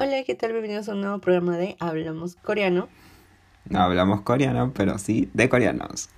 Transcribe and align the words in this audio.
Hola, 0.00 0.22
¿qué 0.22 0.36
tal? 0.36 0.52
Bienvenidos 0.52 0.88
a 0.88 0.92
un 0.92 1.00
nuevo 1.00 1.18
programa 1.18 1.56
de 1.56 1.76
Hablamos 1.80 2.36
Coreano. 2.36 2.88
No 3.68 3.80
hablamos 3.80 4.20
coreano, 4.20 4.72
pero 4.72 4.96
sí 4.96 5.28
de 5.34 5.48
coreanos. 5.48 6.08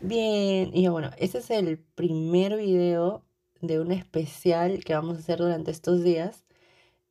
Bien, 0.00 0.70
y 0.72 0.88
bueno, 0.88 1.10
este 1.18 1.36
es 1.36 1.50
el 1.50 1.76
primer 1.76 2.56
video 2.56 3.22
de 3.60 3.78
un 3.78 3.92
especial 3.92 4.82
que 4.84 4.94
vamos 4.94 5.18
a 5.18 5.20
hacer 5.20 5.38
durante 5.38 5.70
estos 5.70 6.02
días. 6.02 6.46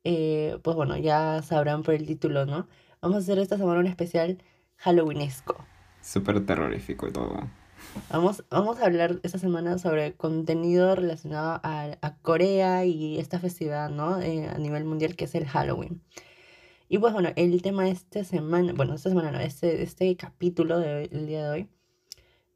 Eh, 0.02 0.58
pues 0.64 0.74
bueno, 0.74 0.96
ya 0.96 1.42
sabrán 1.42 1.84
por 1.84 1.94
el 1.94 2.08
título, 2.08 2.44
¿no? 2.44 2.66
Vamos 3.00 3.14
a 3.14 3.20
hacer 3.20 3.38
esta 3.38 3.56
semana 3.56 3.78
un 3.78 3.86
especial 3.86 4.42
Halloweenesco. 4.78 5.64
Súper 6.00 6.44
terrorífico 6.44 7.06
y 7.06 7.12
todo. 7.12 7.48
Vamos, 8.10 8.44
vamos 8.50 8.78
a 8.80 8.86
hablar 8.86 9.20
esta 9.22 9.38
semana 9.38 9.78
sobre 9.78 10.14
contenido 10.14 10.94
relacionado 10.94 11.60
a, 11.62 11.96
a 12.00 12.16
Corea 12.18 12.84
y 12.84 13.18
esta 13.18 13.38
festividad, 13.38 13.90
¿no? 13.90 14.20
Eh, 14.20 14.48
a 14.48 14.58
nivel 14.58 14.84
mundial 14.84 15.16
que 15.16 15.24
es 15.24 15.34
el 15.34 15.46
Halloween. 15.46 16.02
Y 16.88 16.98
pues 16.98 17.12
bueno, 17.12 17.30
el 17.36 17.60
tema 17.60 17.84
de 17.84 17.90
esta 17.90 18.24
semana, 18.24 18.72
bueno, 18.74 18.94
esta 18.94 19.10
semana 19.10 19.30
no, 19.30 19.40
este, 19.40 19.82
este 19.82 20.16
capítulo 20.16 20.78
del 20.80 21.26
día 21.26 21.44
de 21.44 21.50
hoy, 21.50 21.68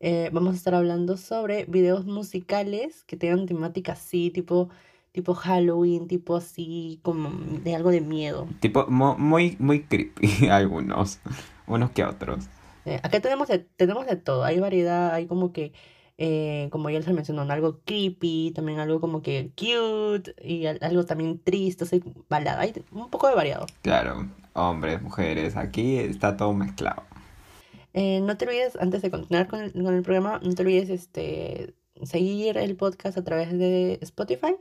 eh, 0.00 0.30
vamos 0.32 0.54
a 0.54 0.56
estar 0.56 0.74
hablando 0.74 1.16
sobre 1.16 1.66
videos 1.66 2.06
musicales 2.06 3.04
que 3.04 3.16
tengan 3.16 3.46
temática 3.46 3.92
así, 3.92 4.30
tipo, 4.30 4.70
tipo 5.12 5.34
Halloween, 5.34 6.08
tipo 6.08 6.34
así, 6.34 6.98
como 7.02 7.30
de 7.62 7.76
algo 7.76 7.90
de 7.90 8.00
miedo. 8.00 8.48
Tipo, 8.60 8.86
muy, 8.88 9.56
muy 9.60 9.82
creepy 9.82 10.48
algunos, 10.50 11.20
unos 11.66 11.90
que 11.90 12.04
otros. 12.04 12.48
Eh, 12.84 12.98
acá 13.02 13.20
tenemos 13.20 13.48
de, 13.48 13.60
tenemos 13.60 14.06
de 14.06 14.16
todo, 14.16 14.44
hay 14.44 14.58
variedad, 14.60 15.12
hay 15.14 15.26
como 15.26 15.52
que, 15.52 15.72
eh, 16.18 16.68
como 16.70 16.90
ya 16.90 16.98
les 16.98 17.08
mencionó, 17.12 17.42
algo 17.42 17.80
creepy, 17.84 18.52
también 18.54 18.78
algo 18.80 19.00
como 19.00 19.22
que 19.22 19.50
cute 19.56 20.34
y 20.42 20.66
al- 20.66 20.78
algo 20.82 21.04
también 21.04 21.38
triste, 21.38 21.84
así, 21.84 22.02
balada, 22.28 22.60
hay 22.60 22.72
un 22.90 23.08
poco 23.10 23.28
de 23.28 23.34
variado. 23.34 23.66
Claro, 23.82 24.28
hombres, 24.54 25.00
mujeres, 25.02 25.56
aquí 25.56 25.96
está 25.98 26.36
todo 26.36 26.52
mezclado. 26.52 27.02
Eh, 27.94 28.20
no 28.22 28.36
te 28.36 28.46
olvides, 28.46 28.76
antes 28.80 29.02
de 29.02 29.10
continuar 29.10 29.48
con 29.48 29.60
el, 29.60 29.72
con 29.72 29.94
el 29.94 30.02
programa, 30.02 30.40
no 30.42 30.54
te 30.54 30.62
olvides 30.62 30.88
este, 30.90 31.74
seguir 32.02 32.56
el 32.56 32.74
podcast 32.76 33.18
a 33.18 33.24
través 33.24 33.56
de 33.56 33.98
Spotify 34.02 34.56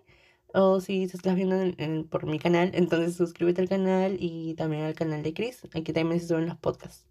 o 0.53 0.81
si 0.81 1.07
te 1.07 1.15
estás 1.15 1.35
viendo 1.35 1.59
en- 1.61 1.75
en- 1.77 2.03
por 2.07 2.25
mi 2.25 2.39
canal, 2.39 2.71
entonces 2.73 3.15
suscríbete 3.15 3.61
al 3.61 3.69
canal 3.69 4.17
y 4.19 4.53
también 4.55 4.83
al 4.83 4.93
canal 4.95 5.23
de 5.23 5.33
Chris, 5.33 5.61
aquí 5.73 5.93
también 5.93 6.19
se 6.19 6.27
suben 6.27 6.45
los 6.45 6.57
podcasts. 6.57 7.05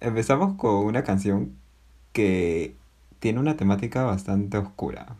Empezamos 0.00 0.54
con 0.56 0.76
una 0.86 1.04
canción 1.04 1.58
que 2.12 2.76
tiene 3.20 3.40
una 3.40 3.56
temática 3.56 4.04
bastante 4.04 4.58
oscura. 4.58 5.16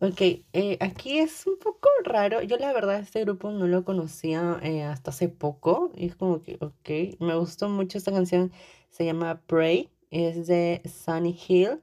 Ok, 0.00 0.20
eh, 0.52 0.76
aquí 0.80 1.18
es 1.18 1.46
un 1.46 1.58
poco 1.58 1.88
raro. 2.04 2.42
Yo 2.42 2.56
la 2.58 2.72
verdad 2.72 2.98
este 3.00 3.20
grupo 3.24 3.50
no 3.52 3.66
lo 3.66 3.84
conocía 3.84 4.58
eh, 4.62 4.82
hasta 4.82 5.10
hace 5.10 5.28
poco. 5.28 5.92
Y 5.96 6.06
es 6.06 6.16
como 6.16 6.42
que, 6.42 6.58
ok, 6.60 7.20
me 7.20 7.34
gustó 7.36 7.68
mucho 7.68 7.96
esta 7.98 8.12
canción. 8.12 8.52
Se 8.90 9.04
llama 9.04 9.40
Pray, 9.46 9.90
es 10.10 10.46
de 10.46 10.82
Sunny 10.84 11.38
Hill. 11.48 11.80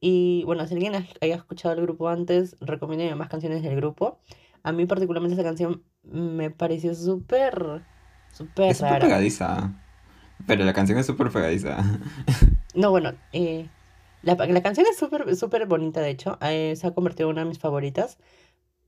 Y 0.00 0.44
bueno, 0.46 0.66
si 0.68 0.74
alguien 0.74 0.96
ha- 0.96 1.06
haya 1.22 1.36
escuchado 1.36 1.74
el 1.76 1.82
grupo 1.82 2.08
antes, 2.08 2.56
recomiendo 2.60 3.16
más 3.16 3.28
canciones 3.30 3.62
del 3.62 3.76
grupo. 3.76 4.20
A 4.64 4.72
mí 4.72 4.86
particularmente 4.86 5.34
esta 5.34 5.44
canción 5.48 5.84
me 6.04 6.50
pareció 6.50 6.94
súper, 6.94 7.84
súper 8.32 8.76
Es 8.76 8.80
rara. 8.80 9.02
pegadiza, 9.02 9.72
pero 10.46 10.64
la 10.64 10.72
canción 10.72 10.98
es 10.98 11.06
súper 11.06 11.30
pegadiza. 11.30 11.78
No, 12.74 12.90
bueno, 12.90 13.12
eh, 13.34 13.68
la, 14.22 14.34
la 14.34 14.62
canción 14.62 14.86
es 14.90 14.96
súper, 14.96 15.36
súper 15.36 15.66
bonita, 15.66 16.00
de 16.00 16.08
hecho. 16.08 16.38
eh, 16.40 16.74
se 16.74 16.86
ha 16.86 16.92
convertido 16.94 17.28
en 17.28 17.34
una 17.34 17.42
de 17.42 17.48
mis 17.48 17.58
favoritas. 17.58 18.16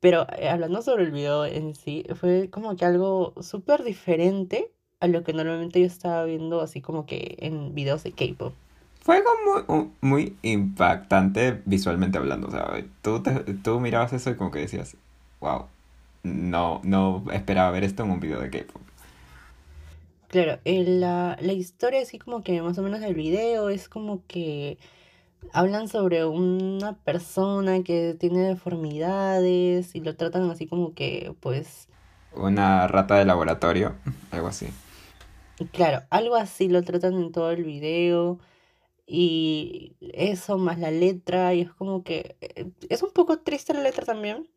Pero 0.01 0.27
eh, 0.39 0.49
hablando 0.49 0.81
sobre 0.83 1.05
el 1.05 1.11
video 1.11 1.45
en 1.45 1.75
sí, 1.75 2.05
fue 2.15 2.49
como 2.51 2.77
que 2.77 2.85
algo 2.87 3.35
súper 3.43 3.85
diferente 3.85 4.71
a 5.01 5.07
lo 5.07 5.23
que 5.23 5.33
normalmente 5.35 5.81
yo 5.81 5.87
estaba 5.87 6.25
viendo, 6.25 6.63
así 6.63 6.81
como 6.81 7.05
que 7.07 7.37
en 7.41 7.75
videos 7.75 8.03
de 8.05 8.13
K-pop. 8.13 8.55
Fue 9.03 9.17
algo 9.19 9.31
muy, 9.69 9.91
muy 10.01 10.37
impactante 10.43 11.61
visualmente 11.67 12.17
hablando, 12.17 12.49
o 12.49 12.51
sea, 12.51 12.71
tú, 13.03 13.23
te- 13.23 13.41
tú 13.63 13.81
mirabas 13.81 14.15
eso 14.15 14.31
y 14.31 14.35
como 14.37 14.51
que 14.51 14.61
decías, 14.61 14.97
wow, 15.41 15.67
no, 16.23 16.81
no 16.85 17.23
esperaba 17.33 17.71
ver 17.71 17.85
esto 17.85 18.03
en 18.05 18.11
un 18.13 18.21
video 18.21 18.41
de 18.41 18.49
K-pop. 18.51 18.81
Claro, 20.35 20.59
la, 20.65 21.39
la 21.41 21.53
historia, 21.53 22.03
así 22.03 22.19
como 22.19 22.43
que 22.43 22.61
más 22.61 22.77
o 22.77 22.83
menos 22.83 22.99
del 22.99 23.15
video, 23.15 23.69
es 23.69 23.89
como 23.89 24.27
que 24.27 24.79
hablan 25.53 25.87
sobre 25.87 26.25
una 26.25 26.99
persona 27.05 27.85
que 27.85 28.17
tiene 28.19 28.41
deformidades 28.41 29.95
y 29.95 30.01
lo 30.01 30.17
tratan 30.17 30.51
así 30.51 30.67
como 30.67 30.93
que, 30.93 31.37
pues. 31.39 31.89
Una 32.35 32.89
rata 32.89 33.15
de 33.15 33.27
laboratorio, 33.27 33.95
algo 34.33 34.49
así. 34.49 34.67
Claro, 35.71 36.03
algo 36.11 36.35
así 36.35 36.69
lo 36.69 36.83
tratan 36.83 37.15
en 37.15 37.31
todo 37.31 37.53
el 37.53 37.63
video 37.63 38.41
y 39.07 39.95
eso 40.01 40.59
más 40.59 40.81
la 40.81 40.91
letra 40.91 41.55
y 41.55 41.61
es 41.61 41.73
como 41.73 42.03
que 42.03 42.37
eh, 42.41 42.73
es 42.89 43.05
un 43.05 43.13
poco 43.13 43.39
triste 43.39 43.73
la 43.73 43.83
letra 43.83 44.05
también, 44.05 44.51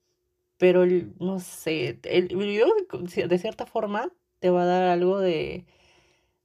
pero 0.58 0.88
no 1.20 1.40
sé, 1.40 2.00
el 2.02 2.36
video 2.36 2.66
de 2.90 3.28
de 3.28 3.38
cierta 3.38 3.68
forma 3.68 4.12
te 4.40 4.50
va 4.50 4.64
a 4.64 4.66
dar 4.66 4.84
algo 4.84 5.20
de, 5.20 5.66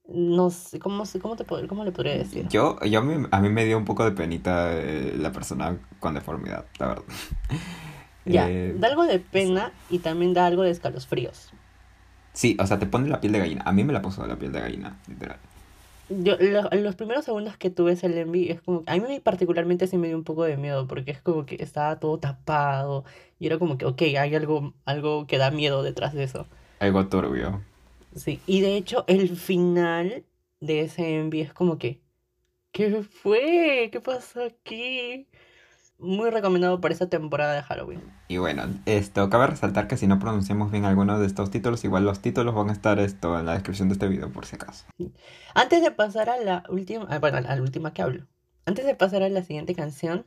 no 0.09 0.51
sé, 0.51 0.79
¿cómo, 0.81 1.07
se- 1.07 1.21
cómo 1.21 1.37
te, 1.37 1.45
cómo 1.69 1.85
le 1.85 1.93
podría 1.93 2.17
decir? 2.17 2.47
Yo, 2.51 2.79
yo 2.81 2.99
a 3.01 3.03
mí, 3.03 3.27
a 3.31 3.41
mí 3.41 3.49
me 3.49 3.65
dio 3.65 3.79
un 3.79 3.85
poco 3.85 4.05
de 4.05 4.13
penita 4.13 4.73
eh, 4.73 5.15
la 5.17 5.33
persona 5.33 5.79
con 6.01 6.15
deformidad, 6.15 6.67
la 6.79 6.87
verdad. 6.89 7.05
Ya, 8.25 8.45
Eh, 8.49 8.75
da 8.79 8.89
algo 8.89 9.05
de 9.05 9.19
pena 9.19 9.73
y 9.89 9.99
también 9.99 10.33
da 10.33 10.47
algo 10.47 10.63
de 10.63 10.71
escalofríos. 10.71 11.53
sí, 12.33 12.57
o 12.61 12.67
sea, 12.67 12.79
te 12.79 12.87
pone 12.87 13.09
la 13.09 13.21
piel 13.21 13.33
de 13.33 13.39
gallina. 13.39 13.63
A 13.65 13.73
mí 13.73 13.85
me 13.85 13.93
la 13.93 14.03
puso 14.03 14.27
la 14.27 14.37
piel 14.37 14.53
de 14.53 14.61
gallina, 14.61 14.97
literal. 15.09 15.39
Yo, 16.09 16.37
lo- 16.39 16.69
los 16.83 16.95
primeros 16.97 17.25
segundos 17.25 17.57
que 17.57 17.71
tuve 17.71 17.93
ese 17.93 18.07
envy 18.21 18.51
es 18.51 18.61
como, 18.61 18.83
a 18.87 18.97
mí 18.97 19.21
particularmente 19.21 19.87
sí 19.87 19.97
me 19.97 20.09
dio 20.09 20.17
un 20.17 20.25
poco 20.25 20.45
de 20.45 20.57
miedo 20.59 20.87
porque 20.87 21.11
es 21.11 21.23
como 21.23 21.47
que 21.47 21.57
estaba 21.63 21.99
todo 22.01 22.19
tapado 22.19 23.05
y 23.39 23.47
era 23.47 23.59
como 23.59 23.79
que, 23.79 23.87
ok, 23.87 24.03
hay 24.19 24.35
algo, 24.35 24.75
algo 24.85 25.27
que 25.27 25.39
da 25.39 25.51
miedo 25.51 25.83
detrás 25.83 26.13
de 26.13 26.25
eso. 26.25 26.47
Algo 26.81 27.07
turbio. 27.09 27.63
Sí, 28.15 28.41
y 28.47 28.61
de 28.61 28.77
hecho 28.77 29.05
el 29.07 29.37
final 29.37 30.25
de 30.61 30.83
ese 30.83 31.19
envy 31.19 31.41
es 31.41 31.53
como 31.53 31.79
que, 31.79 32.01
¿qué 32.73 33.03
fue? 33.03 33.89
¿Qué 33.93 34.01
pasó 34.01 34.45
aquí? 34.45 35.27
Muy 35.99 36.31
recomendado 36.31 36.81
para 36.81 36.93
esta 36.93 37.09
temporada 37.09 37.55
de 37.55 37.63
Halloween. 37.63 38.03
Y 38.29 38.39
bueno, 38.39 38.65
esto 38.87 39.31
cabe 39.31 39.47
resaltar 39.49 39.87
que 39.87 39.97
si 39.97 40.07
no 40.07 40.19
pronunciamos 40.19 40.73
bien 40.73 40.85
algunos 40.85 41.21
de 41.21 41.27
estos 41.27 41.51
títulos, 41.51 41.85
igual 41.85 42.05
los 42.05 42.21
títulos 42.21 42.55
van 42.55 42.71
a 42.71 42.73
estar 42.73 42.99
esto 42.99 43.39
en 43.39 43.47
la 43.47 43.55
descripción 43.55 43.89
de 43.89 43.95
este 43.95 44.09
video 44.09 44.31
por 44.33 44.47
si 44.47 44.57
acaso. 44.57 44.87
Antes 45.55 45.83
de 45.83 45.91
pasar 45.91 46.29
a 46.29 46.39
la 46.39 46.65
última, 46.69 47.07
ah, 47.09 47.19
bueno, 47.19 47.39
a 47.39 47.41
la 47.41 47.63
última 47.63 47.93
que 47.93 48.03
hablo, 48.03 48.27
antes 48.67 48.85
de 48.85 48.95
pasar 48.95 49.23
a 49.23 49.29
la 49.29 49.43
siguiente 49.43 49.75
canción, 49.75 50.27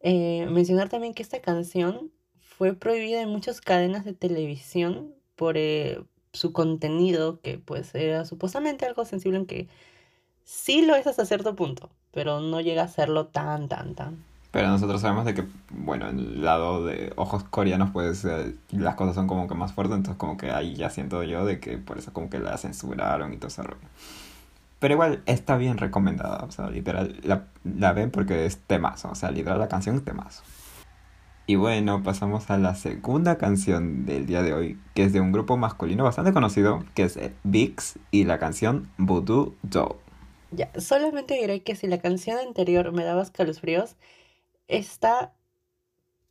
eh, 0.00 0.46
mencionar 0.50 0.88
también 0.88 1.14
que 1.14 1.22
esta 1.22 1.40
canción 1.40 2.12
fue 2.38 2.74
prohibida 2.74 3.20
en 3.20 3.30
muchas 3.30 3.60
cadenas 3.60 4.04
de 4.04 4.12
televisión 4.12 5.14
por 5.34 5.56
eh, 5.56 6.04
su 6.34 6.52
contenido, 6.52 7.40
que 7.40 7.58
pues 7.58 7.94
era 7.94 8.26
supuestamente 8.26 8.84
algo 8.84 9.04
sensible 9.04 9.38
en 9.38 9.46
que 9.46 9.68
sí 10.44 10.82
lo 10.82 10.94
es 10.94 11.06
hasta 11.06 11.24
cierto 11.24 11.56
punto, 11.56 11.90
pero 12.12 12.40
no 12.40 12.60
llega 12.60 12.82
a 12.82 12.88
serlo 12.88 13.26
tan, 13.26 13.68
tan, 13.68 13.94
tan. 13.94 14.18
Pero 14.50 14.68
nosotros 14.68 15.00
sabemos 15.00 15.24
de 15.24 15.34
que, 15.34 15.44
bueno, 15.70 16.08
en 16.08 16.18
el 16.18 16.44
lado 16.44 16.84
de 16.84 17.12
ojos 17.16 17.42
coreanos, 17.42 17.90
pues 17.92 18.24
eh, 18.24 18.54
las 18.70 18.94
cosas 18.94 19.16
son 19.16 19.26
como 19.26 19.48
que 19.48 19.54
más 19.54 19.72
fuertes, 19.72 19.96
entonces 19.96 20.18
como 20.18 20.36
que 20.36 20.50
ahí 20.52 20.76
ya 20.76 20.90
siento 20.90 21.24
yo 21.24 21.44
de 21.44 21.58
que 21.58 21.78
por 21.78 21.98
eso 21.98 22.12
como 22.12 22.30
que 22.30 22.38
la 22.38 22.56
censuraron 22.56 23.32
y 23.32 23.36
todo 23.36 23.48
ese 23.48 23.62
rollo. 23.62 23.88
Pero 24.78 24.94
igual 24.94 25.22
está 25.26 25.56
bien 25.56 25.78
recomendada, 25.78 26.44
o 26.44 26.52
sea, 26.52 26.70
literal, 26.70 27.18
la, 27.24 27.46
la 27.64 27.92
ven 27.94 28.10
porque 28.10 28.46
es 28.46 28.58
temazo, 28.58 29.08
o 29.10 29.14
sea, 29.14 29.30
literal 29.30 29.58
la 29.58 29.68
canción 29.68 29.96
es 29.96 30.04
temazo. 30.04 30.42
Y 31.46 31.56
bueno, 31.56 32.02
pasamos 32.02 32.50
a 32.50 32.56
la 32.56 32.74
segunda 32.74 33.36
canción 33.36 34.06
del 34.06 34.24
día 34.24 34.42
de 34.42 34.54
hoy, 34.54 34.78
que 34.94 35.04
es 35.04 35.12
de 35.12 35.20
un 35.20 35.30
grupo 35.30 35.58
masculino 35.58 36.02
bastante 36.02 36.32
conocido, 36.32 36.82
que 36.94 37.02
es 37.02 37.18
VIX 37.42 37.98
y 38.10 38.24
la 38.24 38.38
canción 38.38 38.88
Voodoo 38.96 39.54
Doll. 39.62 39.96
Ya, 40.52 40.70
solamente 40.78 41.34
diré 41.34 41.62
que 41.62 41.76
si 41.76 41.86
la 41.86 41.98
canción 41.98 42.38
anterior 42.38 42.92
me 42.92 43.04
daba 43.04 43.22
escalofríos, 43.22 43.96
esta 44.68 45.34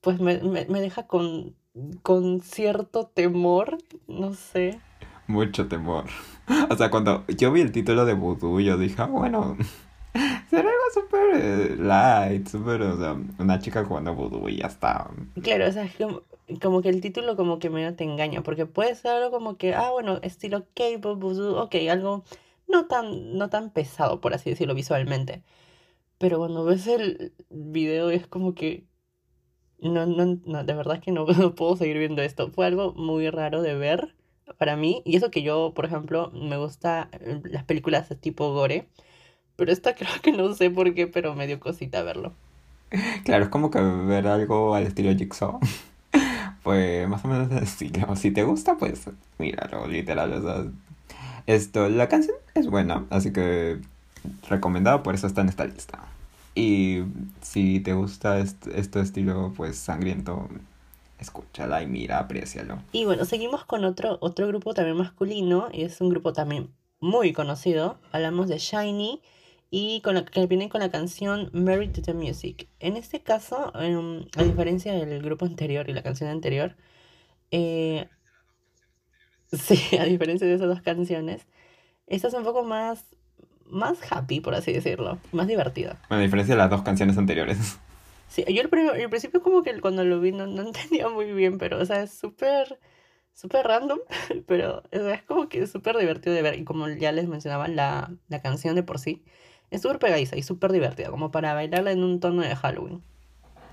pues 0.02 0.20
me, 0.20 0.40
me, 0.40 0.66
me 0.66 0.82
deja 0.82 1.08
con, 1.08 1.56
con 2.02 2.42
cierto 2.42 3.06
temor, 3.08 3.78
no 4.08 4.34
sé. 4.34 4.80
Mucho 5.28 5.68
temor. 5.68 6.06
O 6.70 6.76
sea, 6.76 6.92
cuando 6.92 7.24
yo 7.28 7.54
vi 7.54 7.62
el 7.62 7.72
título 7.72 8.04
de 8.04 8.14
Voodoo, 8.14 8.60
yo 8.60 8.78
dije, 8.78 9.02
ah, 9.02 9.06
bueno, 9.06 9.56
será 10.54 10.70
algo 10.70 10.84
súper 10.94 11.36
eh, 11.36 11.76
light, 11.78 12.48
súper, 12.48 12.82
o 12.84 12.98
sea, 12.98 13.18
una 13.40 13.60
chica 13.60 13.84
jugando 13.86 14.14
Voodoo 14.16 14.50
y 14.50 14.58
ya 14.58 14.68
está. 14.68 15.10
Claro, 15.42 15.68
o 15.68 15.72
sea, 15.72 15.86
es 15.86 15.96
como, 15.96 16.22
como 16.62 16.82
que 16.82 16.90
el 16.90 17.02
título 17.02 17.36
como 17.36 17.60
que 17.60 17.70
medio 17.70 17.96
te 17.96 18.04
engaña, 18.04 18.44
porque 18.44 18.66
puede 18.66 18.96
ser 18.96 19.12
algo 19.12 19.32
como 19.32 19.58
que, 19.58 19.74
ah, 19.74 19.92
bueno, 19.92 20.20
estilo 20.22 20.66
K-pop, 20.76 21.20
voodoo, 21.20 21.62
ok, 21.62 21.76
algo 21.90 22.24
no 22.68 22.88
tan, 22.88 23.38
no 23.38 23.50
tan 23.50 23.72
pesado, 23.72 24.22
por 24.22 24.34
así 24.34 24.50
decirlo, 24.52 24.76
visualmente. 24.76 25.44
Pero 26.20 26.38
cuando 26.40 26.66
ves 26.66 26.88
el 26.88 27.34
video 27.50 28.10
es 28.10 28.28
como 28.28 28.56
que, 28.56 28.86
no, 29.80 30.06
no, 30.06 30.40
no, 30.46 30.64
de 30.64 30.74
verdad 30.74 31.02
que 31.02 31.12
no, 31.12 31.26
no 31.28 31.56
puedo 31.56 31.76
seguir 31.78 31.98
viendo 31.98 32.22
esto. 32.22 32.52
Fue 32.52 32.66
algo 32.66 32.94
muy 32.94 33.30
raro 33.30 33.62
de 33.62 33.76
ver 33.76 34.16
para 34.58 34.76
mí. 34.76 35.02
Y 35.06 35.18
eso 35.18 35.32
que 35.32 35.44
yo, 35.44 35.74
por 35.76 35.86
ejemplo, 35.86 36.32
me 36.32 36.58
gusta 36.58 37.10
eh, 37.14 37.42
las 37.46 37.64
películas 37.66 38.10
tipo 38.22 38.54
gore. 38.54 38.90
Pero 39.56 39.72
esta 39.72 39.96
creo 39.96 40.10
que 40.22 40.32
no 40.32 40.54
sé 40.54 40.70
por 40.70 40.94
qué, 40.94 41.08
pero 41.08 41.36
me 41.36 41.48
dio 41.48 41.60
cosita 41.60 42.04
verlo. 42.04 42.34
Claro, 43.26 43.46
es 43.46 43.50
como 43.50 43.72
que 43.72 43.82
ver 43.82 44.28
algo 44.28 44.76
al 44.76 44.84
estilo 44.84 45.16
Jigsaw. 45.16 45.60
Pues 46.64 47.10
más 47.10 47.26
o 47.26 47.28
menos 47.28 47.52
estilo. 47.62 48.16
Si 48.16 48.32
te 48.32 48.44
gusta, 48.44 48.78
pues 48.78 49.10
míralo, 49.38 49.86
literal. 49.86 50.32
O 50.32 50.42
sea, 50.42 50.66
esto, 51.46 51.90
la 51.90 52.08
canción 52.08 52.38
es 52.56 52.68
buena, 52.68 53.06
así 53.10 53.34
que 53.34 53.82
recomendado, 54.48 55.04
por 55.04 55.14
eso 55.14 55.28
está 55.28 55.42
en 55.42 55.50
esta 55.50 55.66
lista. 55.66 56.00
Y 56.56 57.04
si 57.42 57.82
te 57.82 57.94
gusta 57.94 58.40
este, 58.40 58.80
este 58.80 59.02
estilo, 59.02 59.54
pues 59.58 59.78
sangriento, 59.78 60.48
escúchala 61.20 61.84
y 61.84 61.88
mira, 61.88 62.20
aprécialo. 62.20 62.78
Y 62.94 63.04
bueno, 63.04 63.26
seguimos 63.26 63.66
con 63.66 63.84
otro, 63.84 64.18
otro 64.22 64.48
grupo 64.48 64.74
también 64.74 64.96
masculino, 64.96 65.68
y 65.74 65.84
es 65.84 66.00
un 66.00 66.10
grupo 66.10 66.32
también 66.32 66.70
muy 67.02 67.34
conocido. 67.34 67.98
Hablamos 68.14 68.48
de 68.48 68.60
Shiny 68.60 69.22
y 69.76 70.02
con 70.02 70.14
la, 70.14 70.24
que 70.24 70.46
viene 70.46 70.70
con 70.70 70.82
la 70.82 70.92
canción 70.92 71.50
Married 71.52 71.94
to 71.94 72.04
the 72.04 72.14
Music. 72.14 72.68
En 72.80 72.96
este 72.96 73.24
caso, 73.24 73.74
em, 73.82 74.24
a 74.38 74.44
diferencia 74.44 74.94
del 74.94 75.24
grupo 75.24 75.46
anterior 75.46 75.90
y 75.90 75.94
la 75.94 76.04
canción 76.04 76.30
anterior, 76.30 76.76
eh, 77.50 78.08
sí, 79.52 79.80
a 80.00 80.04
diferencia 80.04 80.46
de 80.46 80.54
esas 80.54 80.68
dos 80.68 80.84
canciones, 80.84 81.48
esta 82.06 82.28
es 82.28 82.36
un 82.36 82.44
poco 82.44 82.64
más, 82.64 83.04
más 83.66 83.98
happy, 84.12 84.42
por 84.42 84.54
así 84.54 84.72
decirlo, 84.72 85.18
más 85.32 85.48
divertida. 85.48 86.00
Bueno, 86.08 86.22
a 86.22 86.24
diferencia 86.24 86.54
de 86.54 86.60
las 86.60 86.70
dos 86.70 86.84
canciones 86.84 87.18
anteriores. 87.18 87.58
Sí, 88.28 88.44
yo 88.48 88.64
al, 88.64 88.90
al 88.90 89.10
principio 89.12 89.44
como 89.44 89.62
que 89.62 89.80
cuando 89.80 90.04
lo 90.04 90.20
vi 90.20 90.32
no, 90.32 90.48
no 90.48 90.62
entendía 90.68 91.08
muy 91.08 91.32
bien, 91.34 91.60
pero 91.60 91.80
o 91.80 91.86
sea, 91.86 92.02
es 92.02 92.12
súper, 92.12 92.80
súper 93.32 93.68
random, 93.68 94.00
pero 94.48 94.82
es 94.90 95.22
como 95.24 95.50
que 95.50 95.62
es 95.62 95.72
súper 95.72 95.98
divertido 95.98 96.36
de 96.36 96.42
ver. 96.42 96.58
Y 96.58 96.64
como 96.64 96.90
ya 96.90 97.12
les 97.12 97.28
mencionaba, 97.28 97.68
la, 97.68 98.12
la 98.30 98.42
canción 98.42 98.74
de 98.74 98.82
por 98.82 98.98
sí 98.98 99.24
es 99.74 99.82
súper 99.82 100.00
pegadiza 100.00 100.38
y 100.38 100.44
súper 100.44 100.72
divertida, 100.72 101.10
como 101.10 101.32
para 101.32 101.54
bailarla 101.54 101.92
en 101.92 102.04
un 102.04 102.20
tono 102.20 102.44
de 102.44 102.56
Halloween. 102.56 103.02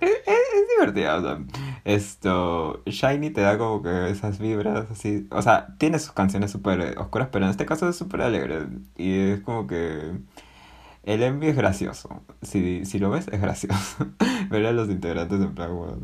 Es, 0.00 0.10
es 0.26 0.68
divertida, 0.78 1.16
o 1.16 1.20
sea, 1.20 1.38
esto, 1.84 2.82
Shiny 2.86 3.28
te 3.30 3.42
da 3.42 3.58
como 3.58 3.82
que 3.82 4.08
esas 4.08 4.38
vibras 4.38 4.90
así, 4.90 5.28
o 5.30 5.42
sea, 5.42 5.74
tiene 5.78 5.98
sus 5.98 6.12
canciones 6.12 6.50
súper 6.50 6.98
oscuras, 6.98 7.28
pero 7.30 7.44
en 7.44 7.50
este 7.50 7.66
caso 7.66 7.86
es 7.86 7.96
súper 7.96 8.22
alegre 8.22 8.66
y 8.96 9.18
es 9.32 9.40
como 9.42 9.66
que 9.66 10.12
el 11.02 11.22
Envy 11.22 11.48
es 11.48 11.56
gracioso, 11.56 12.22
si, 12.40 12.86
si 12.86 12.98
lo 12.98 13.10
ves 13.10 13.28
es 13.28 13.42
gracioso, 13.42 14.06
ver 14.50 14.64
a 14.64 14.72
los 14.72 14.88
integrantes 14.88 15.38
en 15.38 15.54
plan, 15.54 15.76
bueno, 15.76 15.98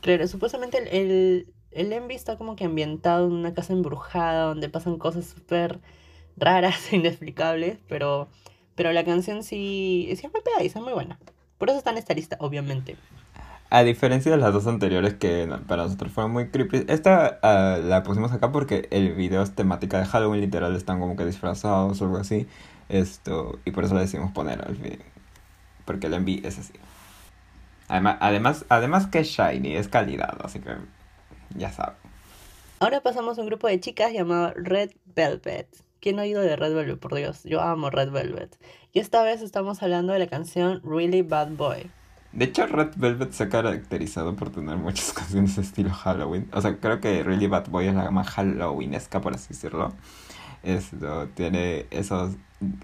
Claro, 0.00 0.28
supuestamente 0.28 0.78
el, 0.78 0.86
el, 0.88 1.54
el 1.72 1.92
Envy 1.92 2.14
está 2.14 2.38
como 2.38 2.54
que 2.54 2.66
ambientado 2.66 3.26
en 3.26 3.32
una 3.32 3.52
casa 3.52 3.72
embrujada 3.72 4.44
donde 4.44 4.68
pasan 4.68 4.96
cosas 4.96 5.26
súper 5.26 5.80
raras 6.36 6.92
e 6.92 6.96
inexplicables, 7.02 7.78
pero, 7.88 8.28
pero 8.80 8.94
la 8.94 9.04
canción 9.04 9.42
sí, 9.42 10.06
sí 10.16 10.24
es 10.24 10.32
muy 10.32 10.40
pegadiza, 10.40 10.78
es 10.78 10.82
muy 10.82 10.94
buena. 10.94 11.18
Por 11.58 11.68
eso 11.68 11.76
está 11.76 11.90
en 11.90 11.98
esta 11.98 12.14
lista, 12.14 12.38
obviamente. 12.40 12.96
A 13.68 13.82
diferencia 13.82 14.30
de 14.30 14.38
las 14.38 14.54
dos 14.54 14.66
anteriores 14.66 15.12
que 15.12 15.46
para 15.68 15.82
nosotros 15.82 16.10
fueron 16.10 16.32
muy 16.32 16.48
creepy, 16.48 16.86
esta 16.88 17.38
ah, 17.42 17.76
la 17.76 18.02
pusimos 18.04 18.32
acá 18.32 18.52
porque 18.52 18.88
el 18.90 19.12
video 19.12 19.42
es 19.42 19.54
temática 19.54 19.98
de 19.98 20.06
Halloween, 20.06 20.40
literal 20.40 20.74
están 20.76 20.98
como 20.98 21.14
que 21.14 21.26
disfrazados 21.26 22.00
o 22.00 22.04
algo 22.06 22.16
así. 22.16 22.46
Esto, 22.88 23.58
y 23.66 23.70
por 23.70 23.84
eso 23.84 23.94
la 23.94 24.00
decidimos 24.00 24.32
poner 24.32 24.66
al 24.66 24.76
fin. 24.76 24.98
Porque 25.84 26.06
el 26.06 26.14
envy 26.14 26.40
es 26.42 26.58
así. 26.58 26.72
Además, 27.86 28.16
además, 28.20 28.64
además 28.70 29.06
que 29.08 29.18
es 29.18 29.28
shiny, 29.28 29.76
es 29.76 29.88
calidad, 29.88 30.38
así 30.42 30.58
que 30.58 30.70
ya 31.54 31.70
saben. 31.70 31.96
Ahora 32.78 33.02
pasamos 33.02 33.36
a 33.36 33.42
un 33.42 33.46
grupo 33.46 33.68
de 33.68 33.78
chicas 33.78 34.10
llamado 34.10 34.54
Red 34.56 34.92
Velvet. 35.04 35.68
¿Quién 36.00 36.18
ha 36.18 36.22
oído 36.22 36.40
de 36.40 36.56
Red 36.56 36.74
Velvet? 36.74 36.98
Por 36.98 37.14
Dios, 37.14 37.44
yo 37.44 37.60
amo 37.60 37.90
Red 37.90 38.10
Velvet. 38.10 38.58
Y 38.92 39.00
esta 39.00 39.22
vez 39.22 39.42
estamos 39.42 39.82
hablando 39.82 40.14
de 40.14 40.18
la 40.18 40.28
canción 40.28 40.80
Really 40.82 41.20
Bad 41.20 41.50
Boy. 41.50 41.90
De 42.32 42.46
hecho, 42.46 42.66
Red 42.66 42.92
Velvet 42.96 43.32
se 43.32 43.44
ha 43.44 43.48
caracterizado 43.50 44.34
por 44.34 44.50
tener 44.50 44.76
muchas 44.78 45.12
canciones 45.14 45.56
de 45.56 45.62
estilo 45.62 45.90
Halloween. 45.90 46.48
O 46.52 46.60
sea, 46.62 46.78
creo 46.78 47.00
que 47.00 47.22
Really 47.22 47.48
Bad 47.48 47.68
Boy 47.68 47.88
es 47.88 47.94
la 47.94 48.10
más 48.10 48.30
Halloweenesca, 48.30 49.20
por 49.20 49.34
así 49.34 49.48
decirlo. 49.48 49.92
Esto 50.62 51.28
tiene 51.34 51.86
esos. 51.90 52.34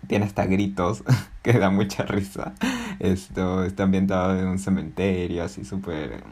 Tiene 0.08 0.24
hasta 0.26 0.46
gritos 0.46 1.02
que 1.42 1.54
da 1.54 1.70
mucha 1.70 2.02
risa. 2.04 2.54
Esto 2.98 3.64
está 3.64 3.84
ambientado 3.84 4.38
en 4.38 4.46
un 4.46 4.58
cementerio, 4.58 5.44
así 5.44 5.64
súper. 5.64 6.22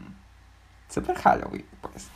Súper 0.88 1.16
Halloween, 1.16 1.64
pues. 1.80 2.08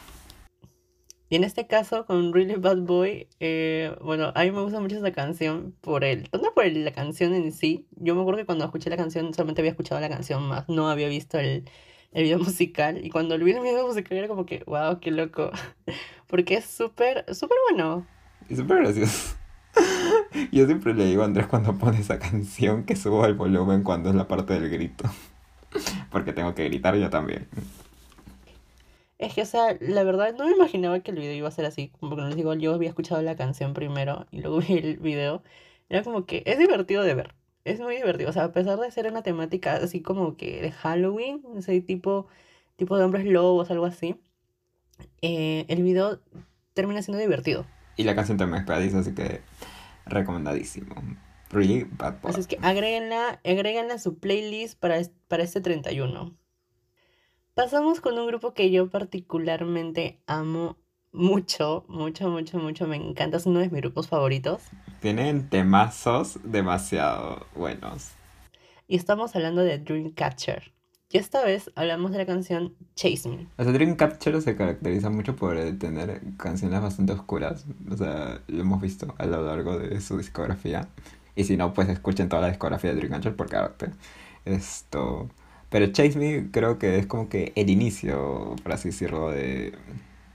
Y 1.31 1.37
en 1.37 1.45
este 1.45 1.67
caso, 1.67 2.07
con 2.07 2.33
Really 2.33 2.55
Bad 2.57 2.79
Boy, 2.79 3.29
eh, 3.41 3.95
bueno, 4.03 4.33
a 4.35 4.45
mí 4.45 4.51
me 4.51 4.63
gusta 4.63 4.81
mucho 4.81 4.97
esa 4.97 5.13
canción 5.13 5.75
por 5.83 6.05
el, 6.05 6.29
no 6.33 6.53
por 6.55 6.65
el- 6.65 6.85
la 6.85 6.93
canción 6.93 7.35
en 7.35 7.53
sí. 7.53 7.87
Yo 7.97 8.15
me 8.15 8.23
acuerdo 8.23 8.39
que 8.39 8.47
cuando 8.47 8.65
escuché 8.65 8.89
la 8.91 8.97
canción, 8.97 9.35
solamente 9.35 9.61
había 9.61 9.73
escuchado 9.73 10.01
la 10.01 10.09
canción 10.09 10.43
más, 10.49 10.69
no 10.69 10.89
había 10.89 11.09
visto 11.09 11.39
el, 11.39 11.65
el 12.13 12.23
video 12.25 12.39
musical. 12.41 13.05
Y 13.05 13.11
cuando 13.11 13.37
vi 13.39 13.51
el 13.53 13.61
video 13.61 13.87
musical 13.87 14.17
era 14.19 14.29
como 14.29 14.47
que, 14.47 14.63
wow, 14.67 15.01
qué 15.01 15.11
loco. 15.11 15.51
Porque 16.29 16.55
es 16.55 16.65
súper, 16.65 17.25
súper 17.35 17.59
bueno. 17.71 18.07
Y 18.49 18.57
súper 18.57 18.79
gracioso. 18.79 19.37
Yo 20.53 20.67
siempre 20.67 20.95
le 20.95 21.05
digo 21.07 21.23
a 21.23 21.27
Andrés 21.27 21.47
cuando 21.47 21.77
pone 21.77 22.01
esa 22.01 22.19
canción 22.19 22.85
que 22.85 22.97
subo 22.97 23.25
el 23.27 23.35
volumen 23.35 23.83
cuando 23.83 24.09
es 24.11 24.15
la 24.17 24.29
parte 24.29 24.55
del 24.59 24.71
grito. 24.71 25.05
Porque 26.11 26.33
tengo 26.33 26.55
que 26.55 26.65
gritar 26.65 26.97
yo 26.97 27.11
también. 27.11 27.47
Es 29.19 29.35
que, 29.35 29.43
o 29.43 29.47
sea, 29.47 29.76
la 29.81 30.05
verdad 30.05 30.35
no 30.37 30.47
me 30.47 30.53
imaginaba 30.53 31.00
que 31.00 31.11
el 31.11 31.19
video 31.19 31.35
iba 31.35 31.49
a 31.49 31.53
ser 31.53 31.65
así. 31.65 31.93
Como 32.00 32.17
que 32.17 32.23
les 32.23 32.37
digo, 32.37 32.55
yo 32.55 32.73
había 32.73 32.88
escuchado 32.88 33.20
la 33.23 33.37
canción 33.37 33.75
primero 33.75 34.26
y 34.31 34.41
luego 34.41 34.61
vi 34.69 34.79
el 34.79 34.99
video. 34.99 35.43
Era 35.88 36.03
como 36.03 36.25
que 36.25 36.43
es 36.47 36.59
divertido 36.59 37.03
de 37.03 37.15
ver. 37.15 37.35
Es 37.65 37.81
muy 37.81 37.97
divertido. 37.97 38.31
O 38.31 38.32
sea, 38.32 38.44
a 38.44 38.53
pesar 38.53 38.79
de 38.79 38.91
ser 38.91 39.11
una 39.11 39.23
temática 39.23 39.75
así 39.75 40.00
como 40.00 40.37
que 40.37 40.62
de 40.62 40.70
Halloween, 40.70 41.43
ese 41.56 41.81
tipo, 41.81 42.29
tipo 42.76 42.97
de 42.97 43.05
hombres 43.05 43.26
lobos, 43.26 43.70
algo 43.70 43.87
así, 43.87 44.17
eh, 45.21 45.64
el 45.69 45.82
video 45.82 46.21
termina 46.75 47.03
siendo 47.03 47.21
divertido. 47.21 47.67
Y 47.97 48.05
la 48.05 48.14
canción 48.14 48.38
también 48.38 48.61
es 48.61 48.67
pegadiza, 48.67 49.00
así 49.00 49.14
que 49.14 49.41
recomendadísimo. 50.06 50.94
Really 51.50 51.85
Bad 51.91 52.21
Boy. 52.21 52.31
Así 52.31 52.41
es 52.41 52.47
que 52.47 52.59
agréguenla, 52.62 53.41
agréguenla 53.44 53.94
a 53.94 53.99
su 53.99 54.19
playlist 54.19 54.79
para, 54.79 55.00
para 55.26 55.43
este 55.43 55.61
31. 55.61 56.37
Pasamos 57.59 58.01
con 58.01 58.17
un 58.17 58.29
grupo 58.29 58.55
que 58.55 58.71
yo 58.71 58.89
particularmente 58.89 60.21
amo 60.29 60.77
mucho, 61.11 61.85
mucho, 61.89 62.31
mucho, 62.31 62.57
mucho. 62.57 62.87
Me 62.87 62.95
encanta, 62.95 63.37
es 63.37 63.47
uno 63.47 63.59
de 63.59 63.69
mis 63.69 63.81
grupos 63.81 64.07
favoritos. 64.07 64.62
Tienen 65.00 65.50
temazos 65.50 66.38
demasiado 66.45 67.49
buenos. 67.57 68.12
Y 68.87 68.95
estamos 68.95 69.35
hablando 69.35 69.62
de 69.62 69.77
Dreamcatcher. 69.79 70.73
Y 71.11 71.19
esta 71.19 71.45
vez 71.45 71.73
hablamos 71.75 72.12
de 72.12 72.19
la 72.19 72.27
canción 72.27 72.77
Chase 72.95 73.29
Me. 73.29 73.49
O 73.57 73.65
sea, 73.65 73.73
Dreamcatcher 73.73 74.41
se 74.41 74.55
caracteriza 74.55 75.11
mucho 75.11 75.35
por 75.35 75.57
tener 75.81 76.21
canciones 76.37 76.81
bastante 76.81 77.12
oscuras. 77.12 77.67
O 77.91 77.97
sea, 77.97 78.41
lo 78.47 78.61
hemos 78.61 78.81
visto 78.81 79.12
a 79.19 79.27
lo 79.27 79.45
largo 79.45 79.81
de 79.81 80.00
su 80.00 80.17
discografía. 80.17 80.87
Y 81.35 81.43
si 81.43 81.57
no, 81.57 81.75
pues 81.75 81.88
escuchen 81.88 82.29
toda 82.29 82.43
la 82.43 82.49
discografía 82.50 82.91
de 82.91 82.99
Dreamcatcher 82.99 83.35
por 83.35 83.49
carácter. 83.49 83.91
Esto. 84.45 85.29
Pero 85.71 85.87
Chase 85.93 86.19
Me 86.19 86.51
creo 86.51 86.79
que 86.79 86.99
es 86.99 87.07
como 87.07 87.29
que 87.29 87.53
el 87.57 87.71
inicio, 87.71 88.57
por 88.63 88.73
así 88.73 88.89
decirlo, 88.91 89.31
de, 89.31 89.79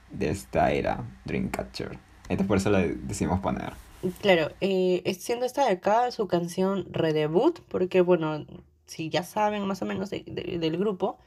de 0.09 0.29
esta 0.29 0.71
era 0.71 1.05
Dreamcatcher. 1.25 1.99
Entonces 2.29 2.47
por 2.47 2.57
eso 2.57 2.69
la 2.71 2.79
decidimos 2.81 3.39
poner. 3.41 3.73
Claro, 4.19 4.49
eh, 4.59 5.01
siendo 5.17 5.45
esta 5.45 5.63
de 5.65 5.71
acá 5.71 6.11
su 6.11 6.27
canción 6.27 6.87
redebut, 6.91 7.61
porque 7.69 8.01
bueno, 8.01 8.45
si 8.85 9.09
ya 9.09 9.23
saben 9.23 9.65
más 9.65 9.81
o 9.81 9.85
menos 9.85 10.09
de- 10.09 10.23
de- 10.27 10.59
del 10.59 10.77
grupo, 10.77 11.19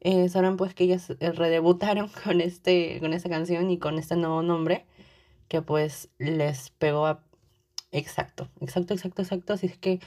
eh, 0.00 0.28
sabrán 0.30 0.56
pues 0.56 0.74
que 0.74 0.84
ellas 0.84 1.10
eh, 1.20 1.32
redebutaron 1.32 2.08
con 2.24 2.40
este, 2.40 2.98
con 3.00 3.12
esta 3.12 3.28
canción 3.28 3.70
y 3.70 3.78
con 3.78 3.98
este 3.98 4.16
nuevo 4.16 4.42
nombre, 4.42 4.86
que 5.48 5.62
pues 5.62 6.10
les 6.18 6.70
pegó 6.72 7.06
a... 7.06 7.24
Exacto, 7.92 8.50
exacto, 8.60 8.94
exacto, 8.94 9.22
exacto. 9.22 9.52
Así 9.54 9.66
es 9.66 9.78
que 9.78 10.00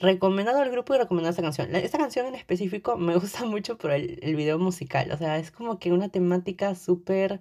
recomendado 0.00 0.60
al 0.60 0.70
grupo 0.70 0.94
y 0.94 0.98
recomendado 0.98 1.30
esta 1.30 1.42
canción. 1.42 1.74
Esta 1.76 1.98
canción 1.98 2.26
en 2.26 2.34
específico 2.34 2.96
me 2.98 3.14
gusta 3.18 3.44
mucho 3.44 3.78
por 3.78 3.92
el, 3.92 4.18
el 4.22 4.36
video 4.36 4.58
musical, 4.58 5.10
o 5.12 5.16
sea, 5.18 5.38
es 5.38 5.50
como 5.50 5.78
que 5.78 5.92
una 5.92 6.08
temática 6.10 6.74
súper 6.74 7.40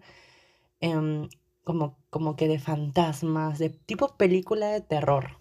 em, 0.82 1.30
como, 1.64 1.98
como 2.10 2.36
que 2.36 2.48
de 2.48 2.60
fantasmas, 2.60 3.60
de 3.60 3.70
tipo 3.70 4.18
película 4.18 4.68
de 4.70 4.82
terror. 4.82 5.40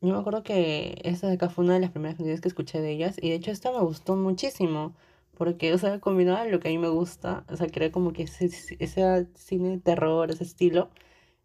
Yo 0.00 0.14
me 0.14 0.20
acuerdo 0.20 0.42
que 0.44 1.00
esta 1.04 1.28
de 1.28 1.34
acá 1.34 1.48
fue 1.50 1.64
una 1.64 1.74
de 1.74 1.80
las 1.80 1.90
primeras 1.90 2.16
canciones 2.16 2.40
que 2.40 2.48
escuché 2.48 2.80
de 2.80 2.92
ellas 2.92 3.16
y 3.20 3.30
de 3.30 3.36
hecho 3.36 3.50
esta 3.50 3.72
me 3.72 3.80
gustó 3.80 4.16
muchísimo 4.16 4.94
porque, 5.36 5.72
o 5.74 5.78
sea, 5.78 6.00
combinaba 6.00 6.44
lo 6.46 6.60
que 6.60 6.68
a 6.68 6.70
mí 6.72 6.78
me 6.78 6.88
gusta, 6.88 7.44
o 7.50 7.56
sea, 7.56 7.66
que 7.68 7.90
como 7.92 8.12
que 8.12 8.24
ese, 8.24 8.46
ese 8.80 9.28
cine 9.34 9.70
de 9.70 9.78
terror, 9.80 10.30
ese 10.30 10.44
estilo 10.44 10.90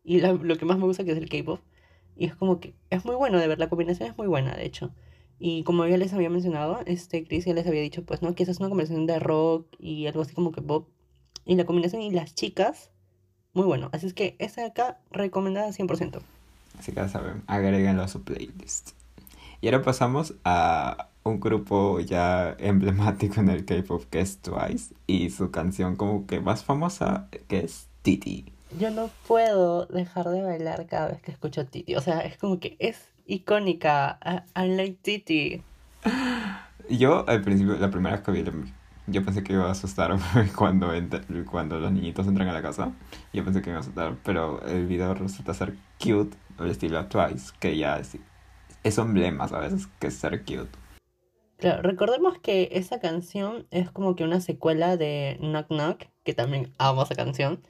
y 0.04 0.22
la- 0.22 0.34
lo 0.34 0.58
que 0.58 0.66
más 0.66 0.78
me 0.80 0.86
gusta 0.86 1.04
que 1.06 1.12
es 1.12 1.18
el 1.18 1.30
K-pop 1.30 1.62
y 2.16 2.26
es 2.28 2.36
como 2.36 2.60
que 2.60 2.76
es 2.90 3.06
muy 3.06 3.16
bueno 3.16 3.40
de 3.40 3.48
ver, 3.48 3.60
la 3.60 3.70
combinación 3.70 4.10
es 4.10 4.18
muy 4.18 4.28
buena 4.28 4.56
de 4.56 4.66
hecho. 4.66 4.94
Y 5.40 5.64
como 5.64 5.86
ya 5.88 5.98
les 5.98 6.14
había 6.14 6.30
mencionado, 6.30 6.80
este 6.86 7.24
Chris 7.24 7.46
ya 7.46 7.54
les 7.54 7.66
había 7.66 7.82
dicho, 7.82 8.04
pues, 8.04 8.22
¿no? 8.22 8.36
Que 8.36 8.44
esa 8.44 8.52
es 8.52 8.60
una 8.60 8.70
combinación 8.70 9.06
de 9.06 9.20
rock 9.20 9.68
y 9.80 10.06
algo 10.08 10.22
así 10.22 10.34
como 10.34 10.52
que 10.52 10.62
pop. 10.62 10.88
Y 11.46 11.56
la 11.56 11.66
combinación 11.66 12.02
y 12.02 12.12
las 12.12 12.36
chicas, 12.36 12.90
muy 13.54 13.66
bueno. 13.66 13.90
Así 13.94 14.06
es 14.06 14.14
que 14.14 14.36
esa 14.40 14.62
de 14.62 14.68
acá, 14.68 15.00
recomendada 15.12 15.70
100%. 15.70 16.22
Así 16.78 16.92
que 16.92 16.98
ya 16.98 17.08
saben, 17.08 17.44
agréguenlo 17.48 18.04
a 18.04 18.08
su 18.08 18.22
playlist. 18.22 18.92
Y 19.62 19.68
ahora 19.68 19.82
pasamos 19.82 20.36
a 20.44 21.10
un 21.24 21.40
grupo 21.40 22.00
ya 22.00 22.56
emblemático 22.60 23.40
en 23.40 23.50
el 23.50 23.66
K-pop 23.66 24.04
que 24.10 24.22
es 24.22 24.40
Twice 24.40 24.94
y 25.08 25.30
su 25.30 25.52
canción 25.52 25.96
como 25.96 26.28
que 26.28 26.40
más 26.40 26.64
famosa 26.64 27.28
que 27.48 27.60
es 27.60 27.88
Titi. 28.02 28.46
Yo 28.80 28.92
no 28.92 29.10
puedo 29.28 29.86
dejar 29.88 30.30
de 30.30 30.44
bailar 30.44 30.86
cada 30.86 31.08
vez 31.08 31.22
que 31.22 31.32
escucho 31.32 31.66
Titi. 31.66 31.96
O 31.96 32.02
sea, 32.02 32.20
es 32.20 32.38
como 32.38 32.60
que 32.60 32.76
es 32.80 33.08
icónica. 33.30 34.20
I, 34.24 34.66
I 34.66 34.68
like 34.76 35.00
Titi. 35.02 35.64
Yo 36.90 37.28
al 37.28 37.42
principio, 37.42 37.78
la 37.78 37.92
primera 37.92 38.16
vez 38.16 38.26
que 38.26 38.32
vi 38.32 38.40
el 38.40 38.74
yo 39.12 39.26
pensé 39.26 39.44
que 39.44 39.54
iba 39.54 39.68
a 39.68 39.72
asustar 39.72 40.16
cuando, 40.56 40.94
ent- 40.94 41.46
cuando 41.46 41.80
los 41.80 41.92
niñitos 41.92 42.28
entran 42.28 42.48
a 42.48 42.54
la 42.54 42.62
casa. 42.62 42.92
Yo 43.34 43.44
pensé 43.44 43.62
que 43.62 43.70
iba 43.70 43.78
a 43.78 43.82
asustar, 43.82 44.16
pero 44.24 44.62
el 44.68 44.86
video 44.88 45.14
resulta 45.14 45.54
ser 45.54 45.76
cute, 46.00 46.38
al 46.58 46.70
estilo 46.70 47.04
Twice, 47.08 47.54
que 47.60 47.78
ya 47.78 47.98
es, 48.00 48.18
es 48.84 48.98
un 48.98 49.08
emblema, 49.08 49.48
¿sabes? 49.48 49.88
Que 50.00 50.08
es 50.08 50.14
ser 50.16 50.44
cute. 50.44 50.70
Claro, 51.58 51.82
recordemos 51.82 52.40
que 52.40 52.70
esa 52.72 53.00
canción 53.00 53.68
es 53.72 53.92
como 53.92 54.16
que 54.16 54.24
una 54.24 54.40
secuela 54.42 54.96
de 54.96 55.38
Knock 55.42 55.68
Knock, 55.68 56.04
que 56.24 56.34
también 56.34 56.72
amo 56.78 57.04
esa 57.04 57.16
canción. 57.16 57.62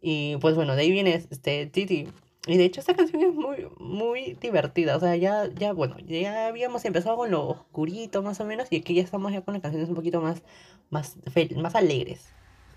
Y 0.00 0.36
pues 0.38 0.56
bueno, 0.56 0.76
de 0.76 0.82
ahí 0.82 0.90
viene 0.92 1.14
este 1.14 1.66
Titi. 1.66 2.08
Y 2.46 2.56
de 2.56 2.64
hecho 2.64 2.80
esta 2.80 2.94
canción 2.94 3.22
es 3.22 3.34
muy, 3.34 3.66
muy 3.78 4.38
divertida. 4.40 4.96
O 4.96 5.00
sea, 5.00 5.16
ya, 5.16 5.48
ya, 5.54 5.72
bueno, 5.72 5.96
ya 6.06 6.46
habíamos 6.46 6.84
empezado 6.84 7.16
con 7.16 7.30
lo 7.30 7.48
oscurito 7.48 8.22
más 8.22 8.40
o 8.40 8.44
menos. 8.44 8.68
Y 8.70 8.76
aquí 8.76 8.94
ya 8.94 9.02
estamos 9.02 9.32
ya 9.32 9.42
con 9.42 9.54
las 9.54 9.62
canciones 9.62 9.88
un 9.88 9.96
poquito 9.96 10.20
más, 10.20 10.42
más, 10.90 11.16
más 11.56 11.74
alegres. 11.74 12.32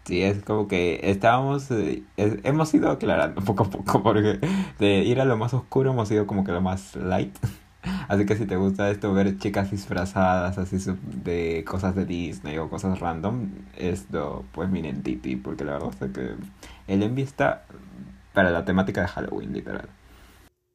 Sí, 0.06 0.24
es 0.24 0.42
como 0.44 0.68
que 0.68 1.00
estábamos, 1.04 1.70
eh, 1.70 2.04
hemos 2.18 2.74
ido 2.74 2.90
aclarando 2.90 3.42
poco 3.46 3.66
a 3.66 3.70
poco, 3.70 4.02
porque 4.02 4.40
de 4.80 5.04
ir 5.04 5.22
a 5.22 5.26
lo 5.26 5.38
más 5.38 5.54
oscuro 5.54 5.92
hemos 5.92 6.10
ido 6.10 6.26
como 6.26 6.44
que 6.44 6.50
a 6.50 6.56
lo 6.56 6.62
más 6.62 6.96
light. 6.96 7.38
Así 8.08 8.26
que 8.26 8.36
si 8.36 8.48
te 8.48 8.56
gusta 8.56 8.90
esto, 8.90 9.14
ver 9.14 9.38
chicas 9.38 9.72
disfrazadas 9.72 10.58
así 10.58 10.78
de 11.24 11.64
cosas 11.66 11.96
de 11.96 12.06
Disney 12.06 12.58
o 12.58 12.70
cosas 12.70 13.00
random, 13.00 13.52
esto, 13.78 14.44
pues 14.52 14.70
miren 14.70 15.02
Titi, 15.02 15.38
porque 15.38 15.64
la 15.64 15.74
verdad 15.74 15.92
es 16.02 16.12
que 16.12 16.34
el 16.88 17.04
envy 17.04 17.22
está 17.22 17.66
para 18.40 18.52
la 18.52 18.64
temática 18.64 19.02
de 19.02 19.08
Halloween, 19.10 19.52
literal. 19.52 19.90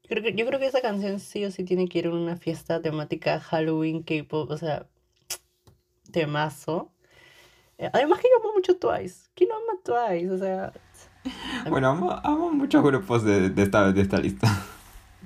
Creo 0.06 0.22
que, 0.22 0.34
yo 0.34 0.44
creo 0.44 0.60
que 0.60 0.66
esa 0.66 0.82
canción 0.82 1.18
sí 1.18 1.46
o 1.46 1.50
sí 1.50 1.64
tiene 1.64 1.88
que 1.88 2.00
ir 2.00 2.08
a 2.08 2.10
una 2.10 2.36
fiesta 2.36 2.82
temática 2.82 3.40
Halloween, 3.40 4.02
K-pop, 4.02 4.50
o 4.50 4.58
sea, 4.58 4.86
temazo. 6.12 6.92
Eh, 7.78 7.88
Además 7.90 8.20
que 8.20 8.28
yo 8.28 8.42
amo 8.42 8.52
mucho 8.52 8.76
Twice. 8.76 9.30
¿Quién 9.34 9.48
no 9.48 9.56
ama 9.56 9.80
Twice? 9.82 10.30
O 10.30 10.36
sea, 10.36 10.74
Bueno, 11.70 11.88
amo, 11.88 12.10
amo 12.22 12.50
muchos 12.52 12.82
grupos 12.84 13.24
de, 13.24 13.48
de 13.48 13.62
esta, 13.62 13.90
de 13.92 14.02
esta 14.02 14.18
lista. 14.18 14.46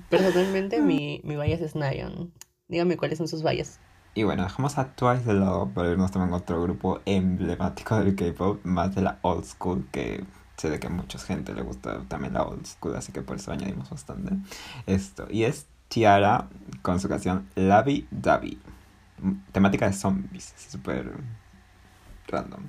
personalmente 0.07 0.79
mi, 0.81 1.19
mi 1.25 1.35
bias 1.35 1.59
es 1.59 1.75
Nayeon. 1.75 2.31
Dígame 2.69 2.95
cuáles 2.95 3.17
son 3.17 3.27
sus 3.27 3.43
bias. 3.43 3.81
Y 4.15 4.23
bueno, 4.23 4.43
dejamos 4.43 4.77
a 4.77 4.95
Twice 4.95 5.25
de 5.25 5.33
lado 5.33 5.69
para 5.73 5.91
irnos 5.91 6.11
también 6.11 6.33
a 6.33 6.37
otro 6.37 6.61
grupo 6.63 7.01
emblemático 7.03 7.99
del 7.99 8.15
K-pop, 8.15 8.61
más 8.63 8.95
de 8.95 9.01
la 9.01 9.19
old 9.23 9.43
school, 9.43 9.85
que 9.91 10.23
sé 10.59 10.69
de 10.69 10.79
que 10.79 10.87
a 10.87 10.89
mucha 10.89 11.17
gente 11.19 11.53
le 11.53 11.61
gusta 11.61 12.03
también 12.07 12.33
la 12.33 12.43
old 12.43 12.65
school, 12.65 12.95
así 12.95 13.11
que 13.11 13.21
por 13.21 13.37
eso 13.37 13.51
añadimos 13.51 13.89
bastante. 13.89 14.35
Esto, 14.85 15.27
y 15.29 15.43
es 15.43 15.67
Tiara 15.87 16.49
con 16.81 16.99
su 16.99 17.07
canción 17.07 17.47
Lavi 17.55 18.07
Davi, 18.11 18.59
temática 19.51 19.87
de 19.87 19.93
zombies, 19.93 20.53
súper 20.57 21.11
random. 22.27 22.63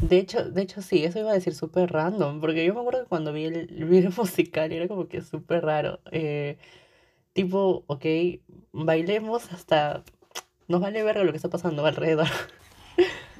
De 0.00 0.16
hecho, 0.16 0.50
de 0.50 0.62
hecho 0.62 0.80
sí, 0.80 1.04
eso 1.04 1.18
iba 1.18 1.30
a 1.30 1.34
decir 1.34 1.54
súper 1.54 1.92
random, 1.92 2.40
porque 2.40 2.64
yo 2.64 2.72
me 2.72 2.80
acuerdo 2.80 3.02
que 3.02 3.08
cuando 3.08 3.32
vi 3.32 3.44
el, 3.44 3.56
el 3.56 3.84
video 3.84 4.10
musical 4.16 4.72
era 4.72 4.88
como 4.88 5.08
que 5.08 5.20
súper 5.20 5.64
raro. 5.64 6.00
Eh, 6.10 6.58
tipo, 7.32 7.84
ok, 7.86 8.04
bailemos 8.72 9.52
hasta... 9.52 10.02
Nos 10.68 10.80
vale 10.80 11.02
ver 11.02 11.16
lo 11.24 11.32
que 11.32 11.36
está 11.36 11.50
pasando 11.50 11.84
alrededor. 11.84 12.28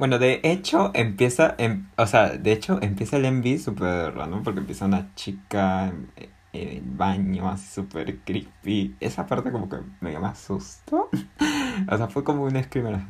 Bueno, 0.01 0.19
de 0.19 0.41
hecho 0.45 0.91
empieza, 0.95 1.55
em- 1.59 1.91
o 1.99 2.07
sea, 2.07 2.31
de 2.31 2.53
hecho 2.53 2.79
empieza 2.81 3.19
el 3.19 3.27
MV 3.27 3.59
súper 3.59 4.15
random 4.15 4.43
porque 4.43 4.61
empieza 4.61 4.87
una 4.87 5.15
chica 5.15 5.89
en, 5.89 6.11
el 6.55 6.81
baño 6.83 7.51
así 7.51 7.67
súper 7.67 8.19
creepy. 8.21 8.97
Esa 8.99 9.27
parte 9.27 9.53
como 9.53 9.69
que 9.69 9.77
me 10.01 10.19
más 10.19 10.39
susto. 10.39 11.11
O 11.93 11.97
sea, 11.99 12.09
fue 12.09 12.25
como 12.25 12.45
un 12.45 12.63
screamer. 12.63 13.01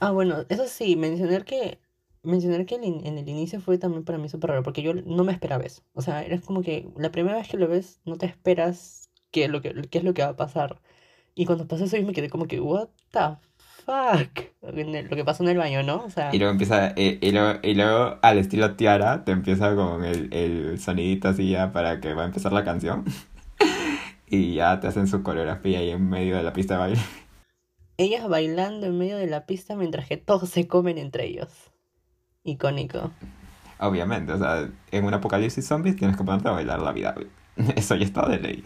Ah, 0.00 0.12
bueno, 0.12 0.46
eso 0.48 0.66
sí, 0.66 0.96
mencionar 0.96 1.44
que 1.44 1.78
mencionar 2.22 2.64
que 2.66 2.76
en 2.76 3.18
el 3.18 3.28
inicio 3.28 3.60
fue 3.60 3.76
también 3.78 4.04
para 4.04 4.16
mí 4.18 4.28
súper 4.30 4.50
raro, 4.50 4.62
porque 4.62 4.80
yo 4.82 4.94
no 4.94 5.24
me 5.24 5.32
esperaba 5.32 5.64
eso. 5.64 5.82
O 5.92 6.00
sea, 6.02 6.22
eres 6.24 6.40
como 6.42 6.62
que 6.62 6.88
la 6.96 7.10
primera 7.12 7.36
vez 7.36 7.48
que 7.48 7.58
lo 7.58 7.68
ves 7.68 8.00
no 8.06 8.16
te 8.16 8.24
esperas 8.26 9.10
qué 9.30 9.44
es 9.44 9.50
lo 9.50 9.60
que, 9.60 9.74
qué 9.90 9.98
es 9.98 10.04
lo 10.04 10.14
que 10.14 10.22
va 10.22 10.30
a 10.30 10.36
pasar. 10.36 10.80
Y 11.34 11.46
cuando 11.46 11.68
pasó 11.68 11.84
eso 11.84 11.96
yo 11.96 12.06
me 12.06 12.12
quedé 12.14 12.30
como 12.30 12.46
que, 12.46 12.60
what 12.60 12.88
the 13.12 13.20
fuck? 13.84 14.44
Lo 14.62 15.16
que 15.16 15.24
pasó 15.24 15.42
en 15.42 15.50
el 15.50 15.58
baño, 15.58 15.82
¿no? 15.82 16.04
O 16.04 16.10
sea, 16.10 16.34
Y 16.34 16.38
luego 16.38 16.52
empieza, 16.52 16.92
eh, 16.96 17.18
y, 17.20 17.30
luego, 17.32 17.58
y 17.62 17.74
luego 17.74 18.18
al 18.22 18.38
estilo 18.38 18.74
Tiara, 18.74 19.24
te 19.24 19.32
empieza 19.32 19.74
con 19.74 20.04
el, 20.04 20.32
el 20.32 20.78
sonidito 20.80 21.28
así 21.28 21.50
ya 21.50 21.72
para 21.72 22.00
que 22.00 22.14
va 22.14 22.22
a 22.22 22.26
empezar 22.26 22.52
la 22.52 22.64
canción. 22.64 23.04
Y 24.26 24.54
ya 24.54 24.80
te 24.80 24.88
hacen 24.88 25.06
su 25.06 25.22
coreografía 25.22 25.78
ahí 25.78 25.90
en 25.90 26.08
medio 26.08 26.36
de 26.36 26.42
la 26.42 26.52
pista 26.52 26.74
de 26.74 26.80
baile. 26.80 27.00
ellas 27.98 28.26
bailando 28.28 28.86
en 28.86 28.98
medio 28.98 29.16
de 29.16 29.26
la 29.28 29.46
pista 29.46 29.76
mientras 29.76 30.08
que 30.08 30.16
todos 30.16 30.48
se 30.48 30.66
comen 30.66 30.98
entre 30.98 31.26
ellos. 31.26 31.50
Icónico. 32.42 33.12
Obviamente, 33.78 34.32
o 34.32 34.38
sea, 34.38 34.68
en 34.90 35.04
un 35.04 35.14
apocalipsis 35.14 35.66
zombies 35.66 35.94
tienes 35.96 36.16
que 36.16 36.24
ponerte 36.24 36.48
a 36.48 36.52
bailar 36.52 36.80
la 36.80 36.92
vida. 36.92 37.14
Eso 37.76 37.94
ya 37.94 38.04
está 38.04 38.26
de 38.26 38.38
ley. 38.40 38.64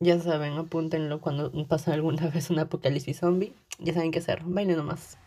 Ya 0.00 0.18
saben, 0.20 0.54
apúntenlo 0.56 1.20
cuando 1.20 1.52
pasa 1.68 1.92
alguna 1.92 2.28
vez 2.34 2.48
un 2.50 2.58
apocalipsis 2.60 3.18
zombie. 3.18 3.54
Ya 3.78 3.92
saben 3.92 4.10
qué 4.10 4.20
hacer. 4.20 4.42
Bailen 4.44 4.78
nomás. 4.78 5.18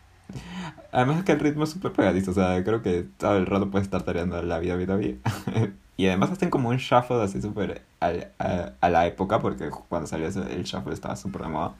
Además 0.92 1.24
que 1.24 1.32
el 1.32 1.40
ritmo 1.40 1.64
es 1.64 1.70
súper 1.70 1.92
pegadizo, 1.92 2.30
o 2.32 2.34
sea, 2.34 2.62
creo 2.64 2.82
que 2.82 3.02
todo 3.18 3.36
el 3.36 3.46
rato 3.46 3.70
puedes 3.70 3.86
estar 3.86 4.02
tareando 4.02 4.40
la 4.42 4.58
vida, 4.58 4.76
vida, 4.76 4.96
vida. 4.96 5.18
Y 5.96 6.06
además 6.06 6.30
hacen 6.30 6.48
como 6.48 6.70
un 6.70 6.78
shuffle 6.78 7.22
así 7.22 7.42
súper 7.42 7.82
al- 8.00 8.32
a, 8.38 8.72
a 8.80 8.88
la 8.88 9.06
época, 9.06 9.38
porque 9.40 9.68
cuando 9.68 10.06
salió 10.06 10.28
el 10.28 10.62
shuffle 10.64 10.94
estaba 10.94 11.14
súper 11.14 11.42
de 11.42 11.48
moda. 11.48 11.74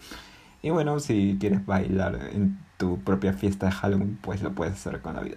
Y 0.63 0.71
bueno, 0.71 1.01
si 1.01 1.39
quieres 1.41 1.67
bailar 1.67 2.17
en 2.33 2.59
tu 2.79 2.99
propia 3.01 3.33
fiesta 3.33 3.67
de 3.67 3.73
Halloween, 3.73 4.19
pues 4.23 4.43
lo 4.43 4.53
puedes 4.55 4.75
hacer 4.75 5.01
con 5.03 5.17
la 5.17 5.23
vida. 5.23 5.37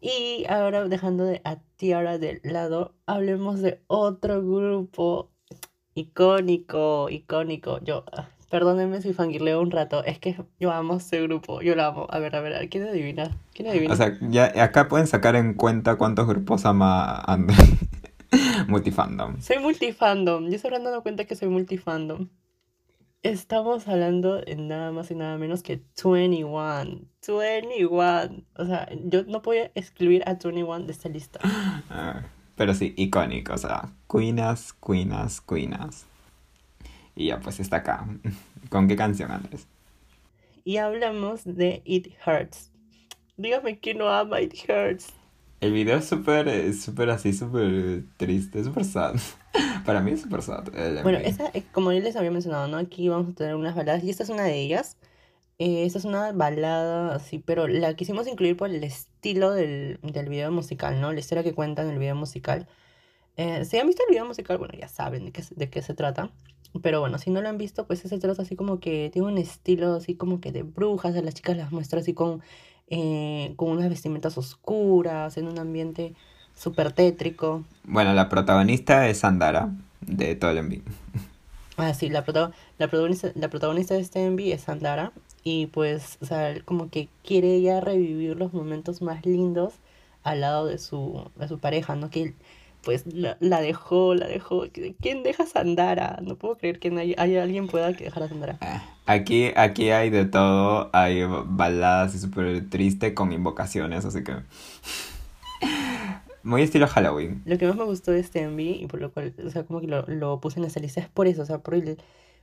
Y 0.00 0.44
ahora 0.48 0.84
dejando 0.88 1.24
de 1.24 1.40
a 1.44 1.56
Tiara 1.76 2.18
de 2.18 2.40
lado, 2.44 2.94
hablemos 3.06 3.60
de 3.60 3.82
otro 3.86 4.42
grupo 4.42 5.29
icónico, 6.00 7.08
icónico. 7.10 7.80
Yo, 7.82 8.04
ah, 8.12 8.28
perdónenme 8.50 9.00
si 9.00 9.12
fangirleo 9.14 9.60
un 9.60 9.70
rato, 9.70 10.04
es 10.04 10.18
que 10.18 10.36
yo 10.58 10.72
amo 10.72 10.96
ese 10.96 11.22
grupo, 11.22 11.62
yo 11.62 11.74
lo 11.74 11.84
amo. 11.84 12.06
A 12.10 12.18
ver, 12.18 12.34
a 12.36 12.40
ver, 12.40 12.68
¿quién 12.68 12.86
adivina? 12.86 13.30
¿Quién 13.54 13.68
adivina? 13.68 13.94
O 13.94 13.96
sea, 13.96 14.18
ya 14.20 14.52
acá 14.62 14.88
pueden 14.88 15.06
sacar 15.06 15.36
en 15.36 15.54
cuenta 15.54 15.96
cuántos 15.96 16.26
grupos 16.26 16.64
ama 16.66 17.20
André. 17.20 17.56
Multifandom. 18.68 19.40
Soy 19.40 19.58
multifandom, 19.58 20.48
yo 20.48 20.56
estoy 20.56 20.70
dando 20.70 21.02
cuenta 21.02 21.24
que 21.24 21.34
soy 21.34 21.48
multifandom. 21.48 22.28
Estamos 23.22 23.86
hablando 23.86 24.40
de 24.40 24.56
nada 24.56 24.92
más 24.92 25.10
y 25.10 25.14
nada 25.14 25.36
menos 25.36 25.62
que 25.62 25.82
21. 26.02 27.00
21. 27.26 28.44
O 28.56 28.64
sea, 28.64 28.88
yo 29.04 29.24
no 29.24 29.42
podía 29.42 29.70
excluir 29.74 30.22
a 30.26 30.34
21 30.34 30.86
de 30.86 30.92
esta 30.92 31.08
lista. 31.08 31.38
Pero 32.60 32.74
sí, 32.74 32.92
icónico, 32.98 33.54
o 33.54 33.56
sea, 33.56 33.88
Queenas, 34.06 34.74
Queenas, 34.86 35.40
Queenas. 35.40 36.04
Y 37.16 37.28
ya 37.28 37.40
pues 37.40 37.58
está 37.58 37.76
acá. 37.76 38.06
¿Con 38.68 38.86
qué 38.86 38.96
canción, 38.96 39.30
Andrés? 39.30 39.66
Y 40.62 40.76
hablamos 40.76 41.40
de 41.46 41.80
It 41.86 42.08
Hurts. 42.26 42.70
Dígame 43.38 43.78
quién 43.78 43.96
no 43.96 44.10
ama 44.10 44.42
It 44.42 44.52
Hurts. 44.68 45.14
El 45.62 45.72
video 45.72 45.96
es 45.96 46.04
súper, 46.04 46.74
súper 46.74 47.08
así, 47.08 47.32
súper 47.32 48.02
triste, 48.18 48.62
súper 48.62 48.84
sad. 48.84 49.14
Para 49.86 50.02
mí 50.02 50.10
es 50.10 50.20
súper 50.20 50.42
sad. 50.42 50.68
Bueno, 51.02 51.16
esa, 51.16 51.48
eh, 51.54 51.64
como 51.72 51.94
yo 51.94 52.00
les 52.00 52.14
había 52.14 52.30
mencionado, 52.30 52.68
¿no? 52.68 52.76
Aquí 52.76 53.08
vamos 53.08 53.30
a 53.30 53.36
tener 53.36 53.54
unas 53.54 53.74
baladas 53.74 54.04
y 54.04 54.10
esta 54.10 54.24
es 54.24 54.28
una 54.28 54.42
de 54.42 54.60
ellas. 54.60 54.98
Eh, 55.62 55.84
esta 55.84 55.98
es 55.98 56.06
una 56.06 56.32
balada 56.32 57.14
así, 57.14 57.38
pero 57.38 57.68
la 57.68 57.92
quisimos 57.94 58.26
incluir 58.26 58.56
por 58.56 58.70
el 58.70 58.82
estilo 58.82 59.50
del, 59.50 59.98
del 60.02 60.28
video 60.30 60.50
musical, 60.50 60.98
¿no? 61.02 61.12
La 61.12 61.20
historia 61.20 61.44
que 61.44 61.52
cuenta 61.52 61.82
en 61.82 61.90
el 61.90 61.98
video 61.98 62.16
musical. 62.16 62.66
Eh, 63.36 63.66
si 63.66 63.78
han 63.78 63.86
visto 63.86 64.02
el 64.08 64.12
video 64.14 64.24
musical, 64.24 64.56
bueno, 64.56 64.72
ya 64.80 64.88
saben 64.88 65.26
de 65.26 65.32
qué, 65.32 65.42
se- 65.42 65.54
de 65.54 65.68
qué 65.68 65.82
se 65.82 65.92
trata. 65.92 66.30
Pero 66.82 67.00
bueno, 67.00 67.18
si 67.18 67.30
no 67.30 67.42
lo 67.42 67.48
han 67.50 67.58
visto, 67.58 67.86
pues 67.86 67.98
se 67.98 68.18
trata 68.18 68.40
así 68.40 68.56
como 68.56 68.80
que 68.80 69.10
tiene 69.12 69.28
un 69.28 69.36
estilo 69.36 69.96
así 69.96 70.14
como 70.14 70.40
que 70.40 70.50
de 70.50 70.62
brujas. 70.62 71.14
A 71.14 71.20
las 71.20 71.34
chicas 71.34 71.56
las 71.58 71.72
muestra 71.72 72.00
así 72.00 72.14
con, 72.14 72.40
eh, 72.88 73.52
con 73.56 73.70
unas 73.70 73.90
vestimentas 73.90 74.38
oscuras, 74.38 75.36
en 75.36 75.46
un 75.46 75.58
ambiente 75.58 76.14
súper 76.54 76.92
tétrico. 76.92 77.64
Bueno, 77.84 78.14
la 78.14 78.30
protagonista 78.30 79.08
es 79.08 79.18
Sandara, 79.18 79.70
de 80.00 80.36
todo 80.36 80.52
el 80.52 80.58
MV. 80.58 80.80
Ah, 81.76 81.92
sí, 81.92 82.08
la, 82.08 82.24
prota- 82.24 82.52
la, 82.78 82.88
protagonista, 82.88 83.30
la 83.34 83.48
protagonista 83.50 83.94
de 83.94 84.00
este 84.00 84.24
MV 84.30 84.52
es 84.52 84.62
Sandara 84.62 85.12
y 85.44 85.66
pues, 85.66 86.18
o 86.20 86.26
sea, 86.26 86.54
como 86.64 86.90
que 86.90 87.08
quiere 87.24 87.54
ella 87.54 87.80
revivir 87.80 88.36
los 88.36 88.52
momentos 88.52 89.02
más 89.02 89.24
lindos 89.26 89.74
al 90.22 90.40
lado 90.42 90.66
de 90.66 90.78
su, 90.78 91.30
de 91.36 91.48
su 91.48 91.58
pareja, 91.58 91.96
¿no? 91.96 92.10
Que 92.10 92.34
pues 92.82 93.06
la, 93.06 93.36
la 93.40 93.60
dejó, 93.60 94.14
la 94.14 94.26
dejó. 94.26 94.64
¿Quién 95.00 95.22
deja 95.22 95.42
a 95.44 95.46
Sandara? 95.46 96.18
No 96.22 96.36
puedo 96.36 96.56
creer 96.56 96.78
que 96.78 96.88
hay, 96.98 97.14
hay 97.18 97.36
alguien 97.36 97.68
pueda 97.68 97.94
que 97.94 98.04
dejar 98.04 98.22
a 98.24 98.28
Sandara. 98.28 98.58
Eh, 98.60 98.80
Aquí, 99.06 99.50
aquí 99.56 99.90
hay 99.90 100.08
de 100.10 100.24
todo, 100.24 100.88
hay 100.92 101.24
baladas 101.46 102.14
y 102.14 102.18
súper 102.18 102.68
triste 102.70 103.12
con 103.12 103.32
invocaciones, 103.32 104.04
así 104.04 104.22
que... 104.22 104.36
Muy 106.42 106.62
estilo 106.62 106.86
Halloween. 106.86 107.42
Lo 107.44 107.58
que 107.58 107.66
más 107.66 107.76
me 107.76 107.84
gustó 107.84 108.12
de 108.12 108.20
este 108.20 108.46
MV 108.48 108.60
y 108.60 108.86
por 108.86 109.00
lo 109.00 109.12
cual, 109.12 109.34
o 109.44 109.50
sea, 109.50 109.64
como 109.64 109.80
que 109.80 109.88
lo, 109.88 110.06
lo 110.06 110.40
puse 110.40 110.58
en 110.60 110.64
esta 110.64 110.80
lista 110.80 111.00
es 111.00 111.08
por 111.08 111.26
eso, 111.26 111.42
o 111.42 111.44
sea, 111.44 111.58
por 111.58 111.74
el, 111.74 111.98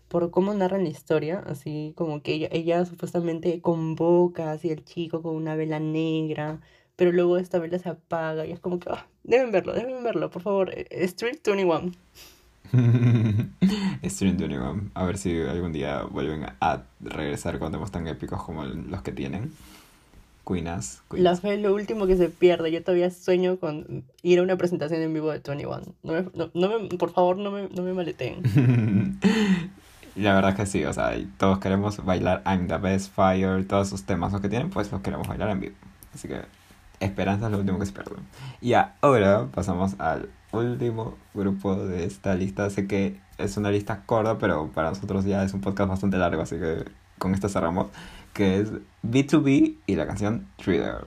por 0.07 0.31
cómo 0.31 0.53
narran 0.53 0.83
la 0.83 0.89
historia, 0.89 1.43
así 1.45 1.93
como 1.95 2.21
que 2.21 2.33
ella, 2.33 2.47
ella 2.51 2.85
supuestamente 2.85 3.61
convoca 3.61 4.51
así 4.51 4.71
al 4.71 4.83
chico 4.83 5.21
con 5.21 5.35
una 5.35 5.55
vela 5.55 5.79
negra, 5.79 6.59
pero 6.95 7.11
luego 7.11 7.37
esta 7.37 7.59
vela 7.59 7.79
se 7.79 7.89
apaga 7.89 8.45
y 8.45 8.51
es 8.51 8.59
como 8.59 8.79
que, 8.79 8.89
ah, 8.89 9.07
deben 9.23 9.51
verlo, 9.51 9.73
deben 9.73 10.03
verlo, 10.03 10.29
por 10.29 10.41
favor, 10.41 10.71
eh, 10.73 10.87
Street 10.91 11.39
21. 11.43 11.91
Stream 14.03 14.37
21. 14.37 14.91
A 14.93 15.05
ver 15.05 15.17
si 15.17 15.39
algún 15.41 15.71
día 15.71 16.03
vuelven 16.03 16.45
a 16.59 16.83
regresar 16.99 17.59
con 17.59 17.71
temas 17.71 17.91
tan 17.91 18.07
épicos 18.07 18.43
como 18.43 18.65
los 18.65 19.01
que 19.01 19.11
tienen. 19.11 19.53
Queenas. 20.45 21.01
La 21.11 21.35
fe 21.35 21.55
es 21.55 21.61
lo 21.61 21.73
último 21.73 22.07
que 22.07 22.15
se 22.15 22.29
pierde. 22.29 22.71
Yo 22.71 22.81
todavía 22.81 23.11
sueño 23.11 23.57
con 23.57 24.05
ir 24.23 24.39
a 24.39 24.43
una 24.43 24.55
presentación 24.55 25.01
en 25.01 25.13
vivo 25.13 25.29
de 25.31 25.39
21. 25.39 25.81
No 26.03 26.13
me, 26.13 26.25
no, 26.33 26.49
no 26.53 26.79
me, 26.79 26.87
por 26.97 27.11
favor, 27.11 27.37
no 27.37 27.51
me, 27.51 27.67
no 27.69 27.83
me 27.83 27.93
maleteen. 30.17 30.23
La 30.23 30.33
verdad 30.33 30.55
que 30.55 30.65
sí, 30.65 30.83
o 30.85 30.93
sea, 30.93 31.13
todos 31.37 31.59
queremos 31.59 32.03
bailar 32.03 32.43
I'm 32.45 32.67
the 32.67 32.77
Best 32.77 33.13
Fire, 33.13 33.65
todos 33.67 33.87
esos 33.87 34.03
temas 34.03 34.39
que 34.41 34.49
tienen, 34.49 34.69
pues 34.69 34.91
los 34.91 35.01
queremos 35.01 35.27
bailar 35.27 35.49
en 35.49 35.59
vivo. 35.59 35.75
Así 36.13 36.27
que 36.27 36.41
esperanza 36.99 37.45
es 37.45 37.51
lo 37.51 37.59
último 37.59 37.79
que 37.79 37.85
se 37.85 37.93
pierde. 37.93 38.15
Y 38.61 38.73
ahora 38.73 39.47
pasamos 39.53 39.95
al 39.99 40.29
último 40.51 41.17
grupo 41.33 41.75
de 41.75 42.05
esta 42.05 42.35
lista. 42.35 42.69
Sé 42.69 42.87
que 42.87 43.19
es 43.37 43.57
una 43.57 43.71
lista 43.71 44.03
corta, 44.05 44.37
pero 44.37 44.69
para 44.71 44.89
nosotros 44.89 45.25
ya 45.25 45.43
es 45.43 45.53
un 45.53 45.61
podcast 45.61 45.89
bastante 45.89 46.17
largo, 46.17 46.41
así 46.41 46.57
que 46.57 46.85
con 47.19 47.33
esto 47.33 47.49
cerramos. 47.49 47.87
Que 48.33 48.59
es 48.59 48.71
B2B 49.03 49.77
y 49.85 49.95
la 49.95 50.05
canción 50.05 50.47
Thriller. 50.57 51.05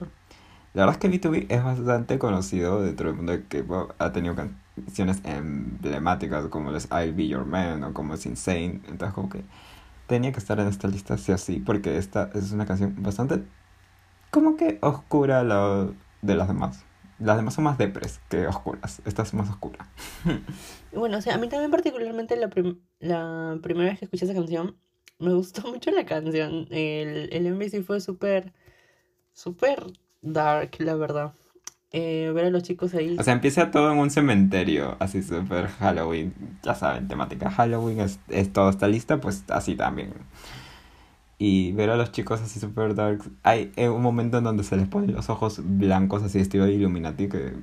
La 0.73 0.85
verdad 0.85 0.95
es 0.95 0.97
que 0.97 1.11
B2B 1.11 1.47
es 1.49 1.63
bastante 1.63 2.17
conocido 2.17 2.81
dentro 2.81 3.07
del 3.07 3.15
mundo 3.15 3.33
de 3.33 3.43
K-pop. 3.43 3.91
Ha 3.99 4.11
tenido 4.11 4.35
canciones 4.83 5.21
emblemáticas 5.23 6.47
como 6.47 6.75
es 6.75 6.87
I'll 6.91 7.13
Be 7.13 7.27
Your 7.27 7.45
Man 7.45 7.83
o 7.83 7.93
como 7.93 8.13
es 8.13 8.25
Insane. 8.25 8.81
Entonces, 8.87 9.13
como 9.13 9.29
que 9.29 9.43
tenía 10.07 10.31
que 10.31 10.39
estar 10.39 10.59
en 10.59 10.67
esta 10.67 10.87
lista 10.87 11.17
sí 11.17 11.31
o 11.31 11.37
sí, 11.37 11.61
porque 11.65 11.97
esta 11.97 12.29
es 12.33 12.51
una 12.51 12.65
canción 12.65 12.95
bastante 13.01 13.43
como 14.31 14.55
que 14.55 14.79
oscura 14.81 15.43
lo 15.43 15.93
de 16.21 16.35
las 16.35 16.47
demás. 16.47 16.85
Las 17.19 17.37
demás 17.37 17.53
son 17.53 17.65
más 17.65 17.77
depres 17.77 18.19
que 18.29 18.47
oscuras. 18.47 19.01
Esta 19.05 19.21
es 19.21 19.33
más 19.33 19.49
oscura. 19.49 19.87
bueno, 20.93 21.19
o 21.19 21.21
sea, 21.21 21.35
a 21.35 21.37
mí 21.37 21.47
también 21.49 21.69
particularmente 21.69 22.35
la, 22.35 22.49
prim 22.49 22.79
la 22.99 23.59
primera 23.61 23.91
vez 23.91 23.99
que 23.99 24.05
escuché 24.05 24.25
esa 24.25 24.33
canción, 24.33 24.75
me 25.19 25.33
gustó 25.33 25.61
mucho 25.69 25.91
la 25.91 26.05
canción. 26.05 26.67
El, 26.71 27.29
el 27.31 27.53
MV 27.53 27.83
fue 27.83 27.99
súper, 27.99 28.53
súper 29.33 29.83
dark, 30.21 30.71
la 30.79 30.95
verdad. 30.95 31.33
Eh, 31.93 32.31
ver 32.33 32.45
a 32.45 32.49
los 32.49 32.63
chicos 32.63 32.93
ahí. 32.93 33.17
O 33.19 33.23
sea, 33.23 33.33
empieza 33.33 33.69
todo 33.69 33.91
en 33.91 33.97
un 33.97 34.09
cementerio, 34.09 34.95
así 34.99 35.21
súper 35.21 35.67
Halloween. 35.67 36.33
Ya 36.63 36.73
saben, 36.73 37.07
temática 37.07 37.51
Halloween 37.51 37.99
es, 37.99 38.19
es 38.29 38.53
toda 38.53 38.69
esta 38.69 38.87
lista, 38.87 39.19
pues 39.19 39.43
así 39.49 39.75
también 39.75 40.13
y 41.43 41.71
ver 41.71 41.89
a 41.89 41.95
los 41.95 42.11
chicos 42.11 42.39
así 42.39 42.59
super 42.59 42.93
dark. 42.93 43.23
Hay 43.41 43.71
un 43.77 44.03
momento 44.03 44.37
en 44.37 44.43
donde 44.43 44.63
se 44.63 44.77
les 44.77 44.87
ponen 44.87 45.15
los 45.15 45.31
ojos 45.31 45.59
blancos, 45.63 46.21
así 46.21 46.37
estilo 46.37 46.65
de 46.65 46.73
Illuminati, 46.73 47.29
que 47.29 47.53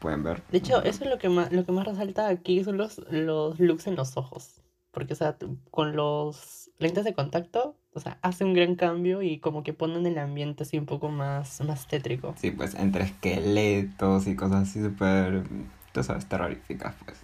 pueden 0.00 0.24
ver. 0.24 0.42
De 0.50 0.58
hecho, 0.58 0.82
eso 0.82 1.04
es 1.04 1.10
lo 1.10 1.16
que 1.18 1.28
más, 1.28 1.52
lo 1.52 1.64
que 1.64 1.70
más 1.70 1.86
resalta 1.86 2.26
aquí, 2.26 2.64
son 2.64 2.76
los, 2.76 3.00
los 3.12 3.60
looks 3.60 3.86
en 3.86 3.94
los 3.94 4.16
ojos. 4.16 4.60
Porque, 4.90 5.12
o 5.12 5.16
sea, 5.16 5.36
con 5.70 5.94
los 5.94 6.63
lentes 6.78 7.04
de 7.04 7.14
contacto, 7.14 7.76
o 7.92 8.00
sea, 8.00 8.18
hace 8.22 8.44
un 8.44 8.54
gran 8.54 8.74
cambio 8.74 9.22
y 9.22 9.38
como 9.38 9.62
que 9.62 9.72
ponen 9.72 10.06
el 10.06 10.18
ambiente 10.18 10.64
así 10.64 10.78
un 10.78 10.86
poco 10.86 11.08
más, 11.08 11.60
más 11.60 11.86
tétrico. 11.86 12.34
Sí, 12.36 12.50
pues 12.50 12.74
entre 12.74 13.04
esqueletos 13.04 14.26
y 14.26 14.34
cosas 14.34 14.68
así 14.68 14.82
súper, 14.82 15.44
tú 15.92 16.02
sabes, 16.02 16.26
terroríficas, 16.26 16.94
pues. 17.04 17.18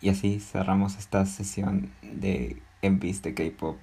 Y 0.00 0.08
así 0.08 0.40
cerramos 0.40 0.96
esta 0.98 1.26
sesión 1.26 1.92
de 2.02 2.60
MVs 2.82 3.22
de 3.22 3.34
K-pop 3.34 3.76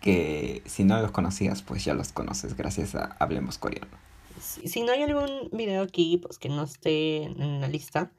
que 0.00 0.62
si 0.66 0.84
no 0.84 1.00
los 1.00 1.12
conocías, 1.12 1.62
pues 1.62 1.84
ya 1.84 1.94
los 1.94 2.12
conoces 2.12 2.56
gracias 2.56 2.94
a 2.94 3.16
Hablemos 3.20 3.58
Coreano. 3.58 3.96
Si, 4.40 4.66
si 4.66 4.82
no 4.82 4.90
hay 4.90 5.02
algún 5.02 5.48
video 5.52 5.82
aquí 5.82 6.18
pues, 6.20 6.38
que 6.38 6.48
no 6.48 6.64
esté 6.64 7.22
en 7.22 7.60
la 7.60 7.68
lista, 7.68 8.10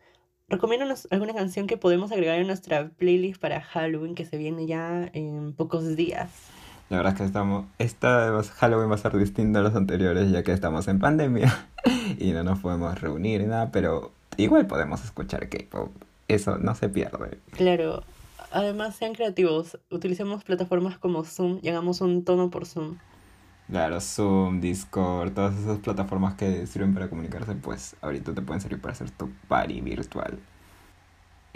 recomiéndanos 0.53 1.07
alguna 1.09 1.33
canción 1.33 1.65
que 1.65 1.77
podemos 1.77 2.11
agregar 2.11 2.39
en 2.39 2.47
nuestra 2.47 2.89
playlist 2.89 3.41
para 3.41 3.61
Halloween 3.61 4.13
que 4.13 4.25
se 4.25 4.37
viene 4.37 4.67
ya 4.67 5.09
en 5.13 5.53
pocos 5.53 5.95
días. 5.95 6.29
La 6.89 6.97
verdad 6.97 7.13
es 7.13 7.19
que 7.19 7.25
estamos, 7.25 7.65
esta 7.79 8.43
Halloween 8.57 8.91
va 8.91 8.95
a 8.95 8.99
ser 8.99 9.17
distinto 9.17 9.59
a 9.59 9.61
los 9.63 9.75
anteriores 9.75 10.31
ya 10.31 10.43
que 10.43 10.51
estamos 10.51 10.87
en 10.87 10.99
pandemia 10.99 11.67
y 12.19 12.31
no 12.33 12.43
nos 12.43 12.59
podemos 12.59 13.01
reunir 13.01 13.47
nada, 13.47 13.71
pero 13.71 14.11
igual 14.37 14.67
podemos 14.67 15.03
escuchar 15.03 15.49
K-pop. 15.49 15.91
Eso 16.27 16.57
no 16.59 16.75
se 16.75 16.89
pierde. 16.89 17.39
Claro, 17.51 18.03
además 18.51 18.95
sean 18.95 19.13
creativos, 19.13 19.79
utilicemos 19.89 20.43
plataformas 20.43 20.99
como 20.99 21.23
Zoom 21.23 21.59
y 21.63 21.69
hagamos 21.69 22.01
un 22.01 22.23
tono 22.23 22.51
por 22.51 22.67
Zoom. 22.67 22.97
Claro, 23.69 24.01
Zoom, 24.01 24.61
Discord, 24.61 25.33
todas 25.33 25.57
esas 25.57 25.79
plataformas 25.79 26.35
que 26.35 26.67
sirven 26.67 26.93
para 26.93 27.09
comunicarse, 27.09 27.55
pues 27.55 27.95
ahorita 28.01 28.33
te 28.33 28.41
pueden 28.41 28.61
servir 28.61 28.81
para 28.81 28.93
hacer 28.93 29.09
tu 29.11 29.29
party 29.47 29.81
virtual. 29.81 30.39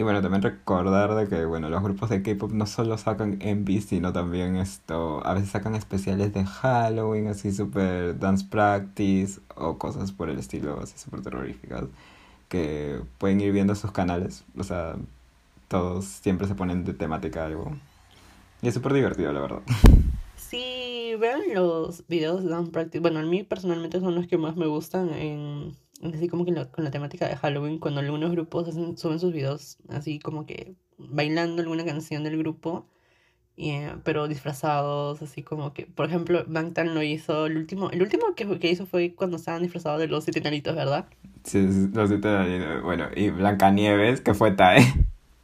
Y 0.00 0.04
bueno, 0.04 0.22
también 0.22 0.42
recordar 0.42 1.14
de 1.16 1.28
que, 1.28 1.44
bueno, 1.44 1.68
los 1.68 1.82
grupos 1.82 2.08
de 2.08 2.22
K-pop 2.22 2.52
no 2.52 2.66
solo 2.66 2.96
sacan 2.98 3.38
MVs, 3.40 3.86
sino 3.86 4.12
también 4.12 4.56
esto, 4.56 5.26
a 5.26 5.34
veces 5.34 5.50
sacan 5.50 5.74
especiales 5.74 6.32
de 6.32 6.44
Halloween, 6.44 7.26
así 7.26 7.50
super 7.52 8.16
dance 8.18 8.46
practice 8.48 9.40
o 9.56 9.76
cosas 9.76 10.12
por 10.12 10.30
el 10.30 10.38
estilo, 10.38 10.80
así 10.80 10.96
súper 10.96 11.22
terroríficas, 11.22 11.84
que 12.48 13.00
pueden 13.18 13.40
ir 13.40 13.52
viendo 13.52 13.74
sus 13.74 13.90
canales, 13.90 14.44
o 14.56 14.62
sea, 14.62 14.96
todos 15.68 16.04
siempre 16.06 16.46
se 16.46 16.54
ponen 16.54 16.84
de 16.84 16.94
temática 16.94 17.44
algo. 17.44 17.72
Y 18.62 18.68
es 18.68 18.74
súper 18.74 18.92
divertido, 18.94 19.32
la 19.32 19.40
verdad. 19.40 19.62
Sí, 20.48 21.14
vean 21.20 21.42
los 21.52 22.06
videos 22.08 22.42
de 22.42 22.48
Dance 22.48 22.70
Practice. 22.70 23.00
Bueno, 23.00 23.18
a 23.18 23.22
mí 23.22 23.42
personalmente 23.42 24.00
son 24.00 24.14
los 24.14 24.26
que 24.26 24.38
más 24.38 24.56
me 24.56 24.66
gustan 24.66 25.10
en, 25.12 25.76
así 26.02 26.28
como 26.28 26.46
que 26.46 26.54
con 26.70 26.84
la 26.84 26.90
temática 26.90 27.28
de 27.28 27.36
Halloween, 27.36 27.78
cuando 27.78 28.00
algunos 28.00 28.30
grupos 28.30 28.66
hacen, 28.66 28.96
suben 28.96 29.20
sus 29.20 29.32
videos 29.32 29.76
así 29.88 30.18
como 30.18 30.46
que 30.46 30.74
bailando 30.96 31.60
alguna 31.60 31.84
canción 31.84 32.24
del 32.24 32.38
grupo, 32.38 32.86
y, 33.56 33.70
eh, 33.70 33.92
pero 34.04 34.26
disfrazados, 34.26 35.20
así 35.20 35.42
como 35.42 35.74
que, 35.74 35.86
por 35.86 36.06
ejemplo, 36.06 36.44
Bangtan 36.46 36.94
lo 36.94 37.02
hizo, 37.02 37.46
el 37.46 37.58
último, 37.58 37.90
el 37.90 38.00
último 38.00 38.34
que, 38.34 38.58
que 38.58 38.70
hizo 38.70 38.86
fue 38.86 39.14
cuando 39.14 39.36
estaban 39.36 39.62
disfrazados 39.62 40.00
de 40.00 40.08
los 40.08 40.24
siete 40.24 40.40
¿verdad? 40.40 41.06
Sí, 41.44 41.66
los 41.92 42.08
siete 42.08 42.80
bueno, 42.80 43.08
y 43.14 43.30
Blancanieves, 43.30 44.22
que 44.22 44.32
fue 44.32 44.52
Tae. 44.52 44.80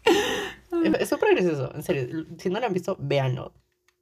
Es 1.00 1.08
súper 1.08 1.34
gracioso, 1.34 1.74
en 1.74 1.82
serio. 1.82 2.26
Si 2.36 2.50
no 2.50 2.60
lo 2.60 2.66
han 2.66 2.72
visto, 2.74 2.96
véanlo. 3.00 3.52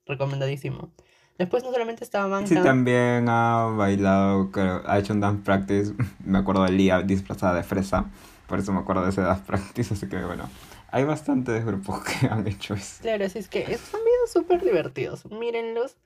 Recomendadísimo. 0.07 0.91
Después 1.39 1.65
no 1.65 1.73
solamente 1.73 2.05
estaba 2.05 2.27
Bangtan. 2.27 2.59
Sí, 2.59 2.63
también 2.63 3.29
ha 3.29 3.65
bailado, 3.77 4.51
creo, 4.51 4.83
ha 4.87 4.99
hecho 4.99 5.13
un 5.13 5.21
dance 5.21 5.43
practice. 5.45 5.95
Me 6.25 6.39
acuerdo 6.39 6.65
de 6.65 6.73
Lia 6.73 7.03
disfrazada 7.03 7.55
de 7.55 7.63
fresa. 7.63 8.11
Por 8.47 8.59
eso 8.59 8.71
me 8.73 8.81
acuerdo 8.81 9.03
de 9.03 9.11
ese 9.11 9.23
dance 9.23 9.43
practice. 9.47 9.95
Así 9.95 10.09
que 10.09 10.23
bueno, 10.25 10.49
hay 10.91 11.05
bastantes 11.05 11.65
grupos 11.65 12.05
que 12.05 12.27
han 12.31 12.47
hecho 12.47 12.75
eso. 12.75 12.99
Claro, 13.01 13.25
así 13.25 13.39
es 13.39 13.49
que 13.49 13.65
son 13.65 14.01
videos 14.05 14.31
súper 14.31 14.63
divertidos. 14.63 15.25
Mírenlos. 15.31 15.97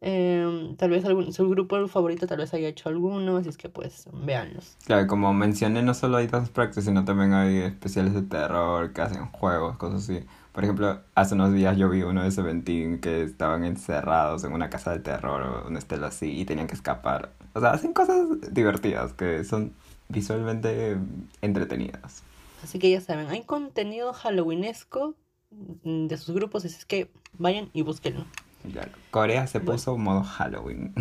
Eh, 0.00 0.74
tal 0.76 0.90
vez 0.90 1.04
algún, 1.04 1.32
su 1.32 1.48
grupo 1.48 1.86
favorito 1.88 2.26
tal 2.26 2.38
vez 2.38 2.52
haya 2.52 2.68
hecho 2.68 2.90
alguno, 2.90 3.38
así 3.38 3.48
es 3.48 3.56
que 3.56 3.70
pues 3.70 4.06
véanlos. 4.12 4.76
Claro, 4.84 5.06
como 5.06 5.32
mencioné, 5.32 5.82
no 5.82 5.94
solo 5.94 6.18
hay 6.18 6.26
dance 6.26 6.52
practice, 6.52 6.82
sino 6.82 7.04
también 7.06 7.32
hay 7.32 7.58
especiales 7.58 8.12
de 8.12 8.22
terror 8.22 8.92
que 8.92 9.00
hacen 9.00 9.26
juegos, 9.28 9.78
cosas 9.78 10.02
así. 10.02 10.26
Por 10.54 10.62
ejemplo, 10.62 11.00
hace 11.16 11.34
unos 11.34 11.52
días 11.52 11.76
yo 11.76 11.90
vi 11.90 12.02
uno 12.02 12.22
de 12.22 12.30
Seventeen 12.30 13.00
que 13.00 13.24
estaban 13.24 13.64
encerrados 13.64 14.44
en 14.44 14.52
una 14.52 14.70
casa 14.70 14.92
de 14.92 15.00
terror 15.00 15.42
o 15.42 15.66
una 15.66 15.80
estela 15.80 16.06
así 16.06 16.30
y 16.30 16.44
tenían 16.44 16.68
que 16.68 16.74
escapar. 16.74 17.32
O 17.54 17.60
sea, 17.60 17.72
hacen 17.72 17.92
cosas 17.92 18.28
divertidas 18.52 19.12
que 19.14 19.42
son 19.42 19.72
visualmente 20.08 20.96
entretenidas. 21.42 22.22
Así 22.62 22.78
que 22.78 22.88
ya 22.88 23.00
saben, 23.00 23.26
hay 23.30 23.42
contenido 23.42 24.12
halloweenesco 24.12 25.16
de 25.50 26.16
sus 26.16 26.32
grupos, 26.32 26.64
así 26.64 26.76
es 26.76 26.84
que 26.84 27.10
vayan 27.36 27.68
y 27.72 27.82
búsquenlo. 27.82 28.24
Claro. 28.70 28.92
Corea 29.10 29.48
se 29.48 29.58
puso 29.58 29.96
bueno. 29.96 30.04
modo 30.04 30.22
Halloween. 30.22 30.94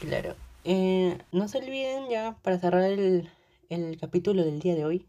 Claro. 0.00 0.34
Eh, 0.64 1.16
no 1.32 1.48
se 1.48 1.56
olviden 1.56 2.10
ya, 2.10 2.36
para 2.42 2.58
cerrar 2.58 2.82
el, 2.82 3.30
el 3.70 3.98
capítulo 3.98 4.44
del 4.44 4.60
día 4.60 4.74
de 4.74 4.84
hoy, 4.84 5.06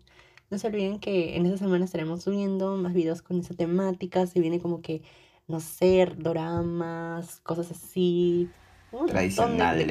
No 0.50 0.58
se 0.58 0.68
olviden 0.68 1.00
que 1.00 1.36
en 1.36 1.46
esta 1.46 1.58
semana 1.58 1.86
estaremos 1.86 2.24
subiendo 2.24 2.76
más 2.78 2.94
videos 2.94 3.22
con 3.22 3.40
esa 3.40 3.54
temática. 3.56 4.28
Se 4.28 4.40
viene 4.40 4.60
como 4.60 4.82
que, 4.82 5.02
no 5.48 5.60
sé, 5.60 6.06
doramas, 6.18 7.40
cosas 7.42 7.72
así. 7.72 8.50
Un 8.92 9.00
montón 9.00 9.16
Tradicionales, 9.16 9.88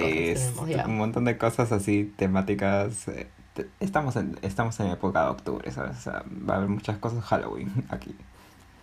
tenemos 0.54 0.68
ya. 0.68 0.86
un 0.86 0.96
montón 0.98 1.24
de 1.24 1.36
cosas 1.38 1.72
así, 1.72 2.12
temáticas. 2.16 3.08
eh, 3.08 3.28
Estamos 3.80 4.16
en, 4.16 4.38
estamos 4.42 4.78
en 4.80 4.86
época 4.86 5.24
de 5.24 5.30
octubre, 5.30 5.70
¿sabes? 5.72 5.98
O 5.98 6.00
sea, 6.00 6.24
va 6.48 6.54
a 6.54 6.56
haber 6.58 6.70
muchas 6.70 6.96
cosas 6.98 7.22
Halloween 7.24 7.70
aquí. 7.90 8.14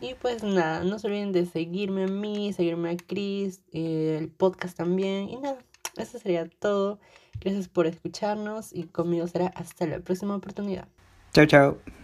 Y 0.01 0.13
pues 0.15 0.43
nada, 0.43 0.83
no 0.83 0.99
se 0.99 1.07
olviden 1.07 1.31
de 1.31 1.45
seguirme 1.45 2.03
a 2.03 2.07
mí, 2.07 2.53
seguirme 2.53 2.91
a 2.91 2.97
Chris, 2.97 3.61
eh, 3.71 4.17
el 4.19 4.29
podcast 4.29 4.77
también. 4.77 5.27
Y 5.29 5.37
nada, 5.37 5.57
eso 5.97 6.19
sería 6.19 6.47
todo. 6.47 6.99
Gracias 7.41 7.67
por 7.67 7.87
escucharnos 7.87 8.73
y 8.73 8.83
conmigo 8.83 9.25
será 9.27 9.47
hasta 9.47 9.87
la 9.87 9.99
próxima 9.99 10.35
oportunidad. 10.35 10.87
Ciao, 11.33 11.45
ciao. 11.47 11.98